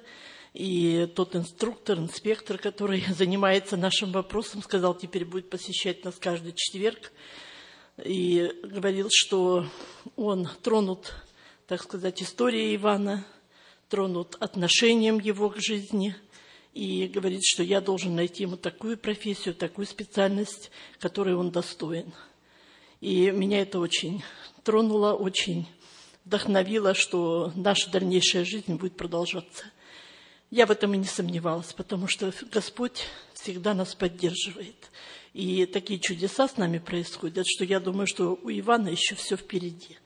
И 0.53 1.09
тот 1.15 1.37
инструктор, 1.37 1.99
инспектор, 1.99 2.59
который 2.59 3.05
занимается 3.17 3.77
нашим 3.77 4.13
вопросом, 4.13 4.63
сказал, 4.63 4.95
теперь 4.95 5.25
будет 5.25 5.51
посещать 5.51 6.05
нас 6.05 6.17
каждый 6.19 6.55
четверг. 6.57 7.13
И 8.03 8.51
говорил, 8.65 9.09
что 9.11 9.67
он 10.17 10.49
тронут, 10.63 11.13
так 11.67 11.83
сказать, 11.83 12.23
историей 12.23 12.75
Ивана, 12.77 13.27
тронут 13.89 14.37
отношением 14.41 15.19
его 15.19 15.51
к 15.51 15.59
жизни– 15.61 16.17
и 16.73 17.09
говорит, 17.09 17.43
что 17.45 17.63
я 17.63 17.81
должен 17.81 18.15
найти 18.15 18.45
ему 18.45 18.57
такую 18.57 18.97
профессию, 18.97 19.55
такую 19.55 19.87
специальность, 19.87 20.71
которой 20.99 21.35
он 21.35 21.51
достоин. 21.51 22.13
И 23.01 23.31
меня 23.31 23.63
это 23.63 23.81
очень 23.81 24.23
тронуло, 24.63 25.15
очень 25.15 25.67
вдохновило, 26.25 26.95
что 26.95 27.53
наша 27.57 27.91
дальнейшая 27.91 28.45
жизнь 28.45 28.75
будет 28.75 28.97
продолжаться. 28.97 29.65
Я 30.51 30.67
в 30.67 30.71
этом 30.71 30.95
и 30.95 30.99
не 30.99 31.05
сомневалась, 31.05 31.73
потому 31.73 32.09
что 32.09 32.33
Господь 32.53 33.05
всегда 33.35 33.73
нас 33.73 33.95
поддерживает. 33.95 34.91
И 35.33 35.65
такие 35.67 36.01
чудеса 36.01 36.49
с 36.49 36.57
нами 36.57 36.79
происходят, 36.79 37.47
что 37.49 37.65
я 37.65 37.79
думаю, 37.79 38.07
что 38.07 38.39
у 38.43 38.51
Ивана 38.51 38.89
еще 38.89 39.15
все 39.15 39.37
впереди. 39.37 39.97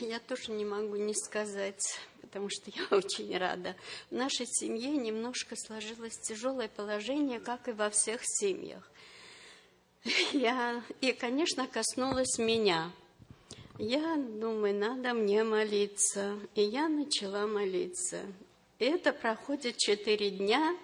Я 0.00 0.18
тоже 0.20 0.52
не 0.52 0.64
могу 0.64 0.96
не 0.96 1.14
сказать 1.14 1.98
потому 2.36 2.50
что 2.50 2.70
я 2.70 2.84
очень 2.98 3.36
рада. 3.38 3.74
В 4.10 4.14
нашей 4.14 4.46
семье 4.46 4.90
немножко 4.90 5.56
сложилось 5.56 6.18
тяжелое 6.18 6.68
положение, 6.68 7.40
как 7.40 7.66
и 7.66 7.72
во 7.72 7.88
всех 7.88 8.20
семьях. 8.22 8.90
Я, 10.34 10.82
и, 11.00 11.12
конечно, 11.12 11.66
коснулось 11.66 12.36
меня. 12.36 12.92
Я 13.78 14.16
думаю, 14.16 14.74
надо 14.74 15.14
мне 15.14 15.44
молиться. 15.44 16.38
И 16.54 16.62
я 16.62 16.88
начала 16.88 17.46
молиться. 17.46 18.20
И 18.78 18.84
это 18.84 19.12
проходит 19.12 19.76
четыре 19.76 20.30
дня. 20.30 20.76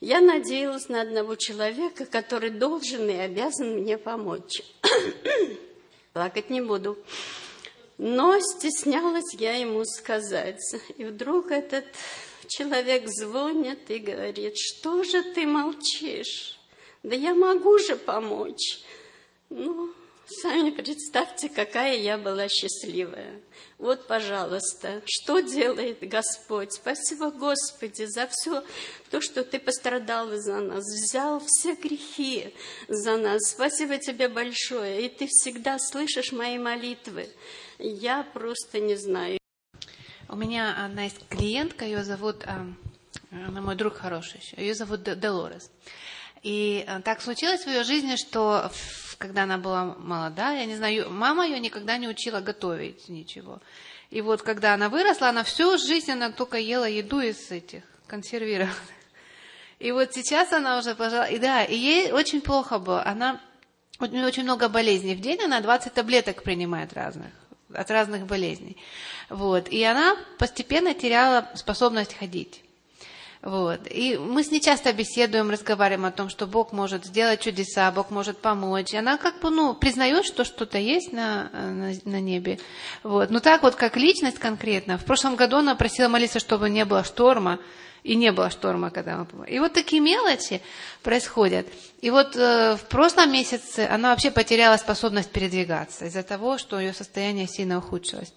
Я 0.00 0.20
надеялась 0.20 0.88
на 0.88 1.02
одного 1.02 1.34
человека, 1.34 2.06
который 2.06 2.50
должен 2.50 3.08
и 3.08 3.14
обязан 3.14 3.78
мне 3.80 3.98
помочь. 3.98 4.62
Плакать 6.12 6.50
не 6.50 6.60
буду. 6.60 6.96
Но 8.04 8.36
стеснялась 8.40 9.32
я 9.34 9.54
ему 9.54 9.84
сказать. 9.84 10.60
И 10.96 11.04
вдруг 11.04 11.52
этот 11.52 11.84
человек 12.48 13.04
звонит 13.06 13.88
и 13.92 14.00
говорит, 14.00 14.54
что 14.56 15.04
же 15.04 15.22
ты 15.22 15.46
молчишь? 15.46 16.58
Да 17.04 17.14
я 17.14 17.32
могу 17.32 17.78
же 17.78 17.94
помочь. 17.94 18.80
Ну, 19.50 19.92
сами 20.26 20.70
представьте, 20.70 21.48
какая 21.48 21.96
я 21.96 22.18
была 22.18 22.48
счастливая. 22.48 23.40
Вот, 23.78 24.08
пожалуйста, 24.08 25.00
что 25.04 25.38
делает 25.38 25.98
Господь? 26.00 26.72
Спасибо, 26.72 27.30
Господи, 27.30 28.04
за 28.06 28.28
все 28.32 28.64
то, 29.10 29.20
что 29.20 29.44
Ты 29.44 29.60
пострадал 29.60 30.28
за 30.32 30.58
нас, 30.58 30.84
взял 30.84 31.40
все 31.46 31.74
грехи 31.74 32.52
за 32.88 33.16
нас. 33.16 33.50
Спасибо 33.50 33.98
Тебе 33.98 34.28
большое, 34.28 35.06
и 35.06 35.08
Ты 35.08 35.28
всегда 35.28 35.78
слышишь 35.78 36.32
мои 36.32 36.58
молитвы. 36.58 37.28
Я 37.84 38.22
просто 38.22 38.78
не 38.78 38.94
знаю. 38.94 39.38
У 40.28 40.36
меня 40.36 40.84
одна 40.84 41.02
есть 41.02 41.26
клиентка, 41.28 41.84
ее 41.84 42.04
зовут, 42.04 42.44
а, 42.46 42.64
она 43.32 43.60
мой 43.60 43.74
друг 43.74 43.96
хороший 43.96 44.38
еще, 44.38 44.56
ее 44.56 44.74
зовут 44.74 45.02
Делорес. 45.02 45.68
И 46.44 46.84
а, 46.86 47.00
так 47.00 47.20
случилось 47.20 47.64
в 47.64 47.66
ее 47.66 47.82
жизни, 47.82 48.14
что 48.14 48.70
когда 49.18 49.42
она 49.42 49.58
была 49.58 49.96
молодая, 49.98 50.60
я 50.60 50.66
не 50.66 50.76
знаю, 50.76 51.10
мама 51.10 51.44
ее 51.44 51.58
никогда 51.58 51.96
не 51.96 52.08
учила 52.08 52.40
готовить 52.40 53.08
ничего. 53.08 53.60
И 54.10 54.20
вот 54.20 54.42
когда 54.42 54.74
она 54.74 54.88
выросла, 54.88 55.30
она 55.30 55.42
всю 55.42 55.76
жизнь 55.76 56.12
она 56.12 56.30
только 56.30 56.58
ела 56.58 56.88
еду 56.88 57.18
из 57.18 57.50
этих 57.50 57.82
консервированных. 58.06 58.76
И 59.80 59.90
вот 59.90 60.14
сейчас 60.14 60.52
она 60.52 60.78
уже, 60.78 60.94
пожалуй, 60.94 61.34
и 61.34 61.38
да, 61.38 61.64
и 61.64 61.76
ей 61.76 62.12
очень 62.12 62.42
плохо 62.42 62.78
было. 62.78 63.04
Она, 63.04 63.40
у 63.98 64.04
нее 64.04 64.24
очень 64.24 64.44
много 64.44 64.68
болезней 64.68 65.16
в 65.16 65.20
день, 65.20 65.42
она 65.42 65.60
20 65.60 65.92
таблеток 65.92 66.44
принимает 66.44 66.92
разных, 66.92 67.32
от 67.74 67.90
разных 67.90 68.26
болезней. 68.26 68.76
Вот. 69.28 69.68
И 69.68 69.82
она 69.84 70.16
постепенно 70.38 70.94
теряла 70.94 71.48
способность 71.54 72.14
ходить. 72.14 72.62
Вот. 73.42 73.80
И 73.90 74.16
мы 74.16 74.44
с 74.44 74.52
ней 74.52 74.60
часто 74.60 74.92
беседуем, 74.92 75.50
разговариваем 75.50 76.06
о 76.06 76.12
том, 76.12 76.28
что 76.28 76.46
Бог 76.46 76.72
может 76.72 77.04
сделать 77.04 77.40
чудеса, 77.40 77.90
Бог 77.90 78.10
может 78.10 78.38
помочь. 78.38 78.92
И 78.92 78.96
она 78.96 79.16
как 79.16 79.40
бы, 79.40 79.50
ну, 79.50 79.74
признает, 79.74 80.24
что 80.24 80.44
что-то 80.44 80.78
есть 80.78 81.12
на, 81.12 81.50
на, 81.52 81.92
на 82.04 82.20
небе. 82.20 82.60
Вот. 83.02 83.30
Но 83.30 83.40
так 83.40 83.64
вот, 83.64 83.74
как 83.74 83.96
личность 83.96 84.38
конкретно. 84.38 84.96
В 84.96 85.04
прошлом 85.04 85.34
году 85.34 85.56
она 85.56 85.74
просила 85.74 86.06
молиться, 86.06 86.38
чтобы 86.38 86.70
не 86.70 86.84
было 86.84 87.02
шторма. 87.02 87.58
И 88.04 88.16
не 88.16 88.32
было 88.32 88.50
шторма, 88.50 88.90
когда 88.90 89.24
мы. 89.32 89.46
И 89.46 89.60
вот 89.60 89.74
такие 89.74 90.02
мелочи 90.02 90.60
происходят. 91.04 91.68
И 92.00 92.10
вот 92.10 92.34
э, 92.34 92.76
в 92.76 92.88
прошлом 92.88 93.32
месяце 93.32 93.88
она 93.88 94.10
вообще 94.10 94.32
потеряла 94.32 94.76
способность 94.76 95.30
передвигаться 95.30 96.06
из-за 96.06 96.24
того, 96.24 96.58
что 96.58 96.80
ее 96.80 96.94
состояние 96.94 97.46
сильно 97.46 97.78
ухудшилось. 97.78 98.32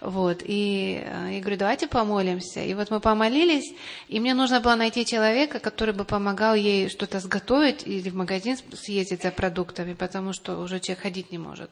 Вот. 0.00 0.42
И 0.44 1.02
э, 1.04 1.34
я 1.34 1.40
говорю, 1.40 1.56
давайте 1.56 1.86
помолимся. 1.86 2.60
И 2.60 2.74
вот 2.74 2.90
мы 2.90 3.00
помолились, 3.00 3.74
и 4.08 4.20
мне 4.20 4.34
нужно 4.34 4.60
было 4.60 4.74
найти 4.74 5.04
человека, 5.04 5.58
который 5.58 5.94
бы 5.94 6.04
помогал 6.04 6.54
ей 6.54 6.88
что-то 6.88 7.20
сготовить 7.20 7.86
или 7.86 8.10
в 8.10 8.14
магазин 8.14 8.58
съездить 8.74 9.22
за 9.22 9.30
продуктами, 9.30 9.94
потому 9.94 10.32
что 10.32 10.58
уже 10.58 10.80
человек 10.80 11.02
ходить 11.02 11.32
не 11.32 11.38
может. 11.38 11.70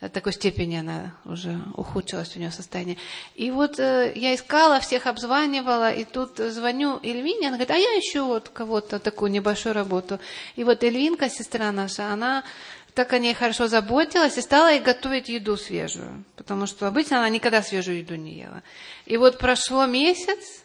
До 0.00 0.08
такой 0.08 0.32
степени 0.32 0.76
она 0.76 1.14
уже 1.24 1.58
ухудшилась 1.76 2.36
у 2.36 2.38
нее 2.38 2.50
состояние. 2.50 2.96
И 3.34 3.50
вот 3.50 3.78
э, 3.78 4.12
я 4.14 4.34
искала, 4.34 4.80
всех 4.80 5.06
обзванивала, 5.06 5.92
и 5.92 6.04
тут 6.04 6.38
звоню 6.38 7.00
Эльвине, 7.02 7.48
она 7.48 7.56
говорит, 7.56 7.70
а 7.70 7.76
я 7.76 7.98
ищу 7.98 8.26
вот 8.26 8.48
кого-то 8.48 8.98
такую 8.98 9.30
небольшую 9.30 9.74
работу. 9.74 10.20
И 10.56 10.64
вот 10.64 10.84
Эльвинка, 10.84 11.28
сестра 11.30 11.72
наша, 11.72 12.12
она 12.12 12.44
так 12.94 13.12
о 13.12 13.18
ней 13.18 13.34
хорошо 13.34 13.66
заботилась 13.66 14.38
и 14.38 14.40
стала 14.40 14.70
ей 14.70 14.80
готовить 14.80 15.28
еду 15.28 15.56
свежую, 15.56 16.24
потому 16.36 16.66
что 16.66 16.86
обычно 16.86 17.18
она 17.18 17.28
никогда 17.28 17.62
свежую 17.62 17.98
еду 17.98 18.14
не 18.14 18.38
ела. 18.38 18.62
И 19.04 19.16
вот 19.16 19.38
прошло 19.38 19.86
месяц, 19.86 20.63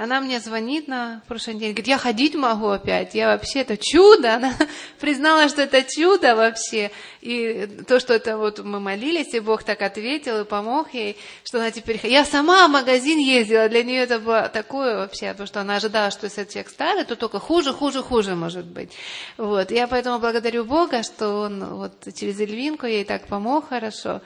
она 0.00 0.20
мне 0.20 0.40
звонит 0.40 0.88
на 0.88 1.20
прошлой 1.28 1.54
неделе, 1.54 1.72
говорит, 1.72 1.88
я 1.88 1.98
ходить 1.98 2.34
могу 2.34 2.68
опять, 2.68 3.14
я 3.14 3.26
вообще, 3.26 3.60
это 3.60 3.76
чудо, 3.76 4.34
она 4.34 4.54
признала, 4.98 5.48
что 5.50 5.62
это 5.62 5.82
чудо 5.82 6.34
вообще, 6.34 6.90
и 7.20 7.68
то, 7.86 8.00
что 8.00 8.14
это 8.14 8.38
вот 8.38 8.60
мы 8.60 8.80
молились, 8.80 9.34
и 9.34 9.40
Бог 9.40 9.62
так 9.62 9.82
ответил 9.82 10.40
и 10.40 10.44
помог 10.44 10.94
ей, 10.94 11.18
что 11.44 11.58
она 11.58 11.70
теперь, 11.70 12.00
я 12.04 12.24
сама 12.24 12.66
в 12.66 12.70
магазин 12.70 13.18
ездила, 13.18 13.68
для 13.68 13.82
нее 13.82 14.02
это 14.04 14.18
было 14.18 14.48
такое 14.48 14.96
вообще, 14.96 15.32
потому 15.32 15.46
что 15.46 15.60
она 15.60 15.76
ожидала, 15.76 16.10
что 16.10 16.24
если 16.24 16.44
человек 16.44 16.70
старый, 16.70 17.04
то 17.04 17.14
только 17.14 17.38
хуже, 17.38 17.74
хуже, 17.74 18.02
хуже 18.02 18.34
может 18.34 18.64
быть. 18.64 18.92
Вот, 19.36 19.70
я 19.70 19.86
поэтому 19.86 20.18
благодарю 20.18 20.64
Бога, 20.64 21.02
что 21.02 21.42
он 21.42 21.62
вот 21.64 21.92
через 22.14 22.40
Эльвинку 22.40 22.86
ей 22.86 23.04
так 23.04 23.26
помог 23.26 23.68
хорошо 23.68 24.22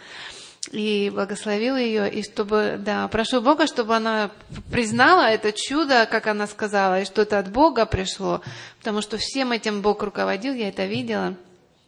и 0.71 1.11
благословил 1.11 1.77
ее, 1.77 2.11
и 2.11 2.23
чтобы, 2.23 2.77
да, 2.79 3.09
прошу 3.09 3.41
Бога, 3.41 3.67
чтобы 3.67 3.97
она 3.97 4.31
признала 4.71 5.27
это 5.29 5.53
чудо, 5.53 6.07
как 6.11 6.27
она 6.27 6.47
сказала, 6.47 7.01
и 7.01 7.05
что 7.05 7.23
это 7.23 7.39
от 7.39 7.51
Бога 7.51 7.87
пришло, 7.87 8.41
потому 8.79 9.03
что 9.03 9.19
всем 9.19 9.53
этим 9.53 9.83
Бог 9.83 10.03
руководил, 10.03 10.55
я 10.55 10.69
это 10.69 10.87
видела. 10.87 11.37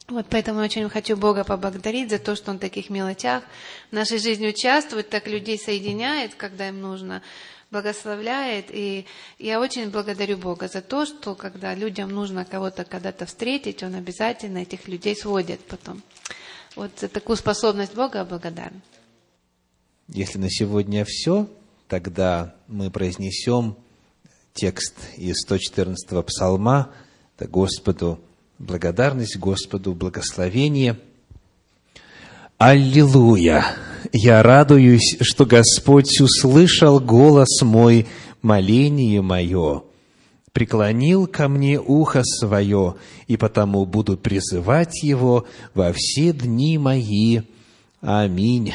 Вот 0.08 0.26
поэтому 0.30 0.60
я 0.60 0.66
очень 0.66 0.88
хочу 0.88 1.16
Бога 1.16 1.42
поблагодарить 1.42 2.10
за 2.10 2.20
то, 2.20 2.36
что 2.36 2.52
Он 2.52 2.58
в 2.58 2.60
таких 2.60 2.90
мелочах 2.90 3.42
в 3.90 3.92
нашей 3.92 4.18
жизни 4.18 4.46
участвует, 4.46 5.10
так 5.10 5.26
людей 5.26 5.58
соединяет, 5.58 6.36
когда 6.36 6.68
им 6.68 6.80
нужно, 6.80 7.22
благословляет. 7.72 8.66
И 8.70 9.04
я 9.38 9.58
очень 9.58 9.90
благодарю 9.90 10.36
Бога 10.36 10.68
за 10.68 10.80
то, 10.80 11.06
что 11.06 11.34
когда 11.34 11.74
людям 11.74 12.10
нужно 12.10 12.44
кого-то 12.44 12.84
когда-то 12.84 13.26
встретить, 13.26 13.82
Он 13.82 13.96
обязательно 13.96 14.58
этих 14.58 14.86
людей 14.86 15.16
сводит 15.16 15.60
потом. 15.64 16.02
Вот 16.76 16.90
за 17.00 17.08
такую 17.08 17.36
способность 17.36 17.94
Бога 17.94 18.22
благодарна. 18.24 18.80
Если 20.08 20.38
на 20.38 20.50
сегодня 20.50 21.06
все, 21.06 21.48
тогда 21.88 22.54
мы 22.68 22.90
произнесем 22.90 23.76
текст 24.52 24.94
из 25.16 25.36
114-го 25.48 26.22
псалма. 26.22 26.90
Это 27.36 27.48
Господу 27.48 28.20
благодарность, 28.58 29.38
Господу 29.38 29.94
благословение. 29.94 31.00
Аллилуйя! 32.58 33.64
Я 34.12 34.42
радуюсь, 34.42 35.16
что 35.22 35.46
Господь 35.46 36.20
услышал 36.20 37.00
голос 37.00 37.62
мой, 37.62 38.06
моление 38.42 39.22
мое 39.22 39.82
преклонил 40.56 41.26
ко 41.26 41.48
мне 41.48 41.78
ухо 41.78 42.22
свое, 42.24 42.94
и 43.26 43.36
потому 43.36 43.84
буду 43.84 44.16
призывать 44.16 45.02
его 45.02 45.44
во 45.74 45.92
все 45.94 46.32
дни 46.32 46.78
мои. 46.78 47.42
Аминь. 48.00 48.72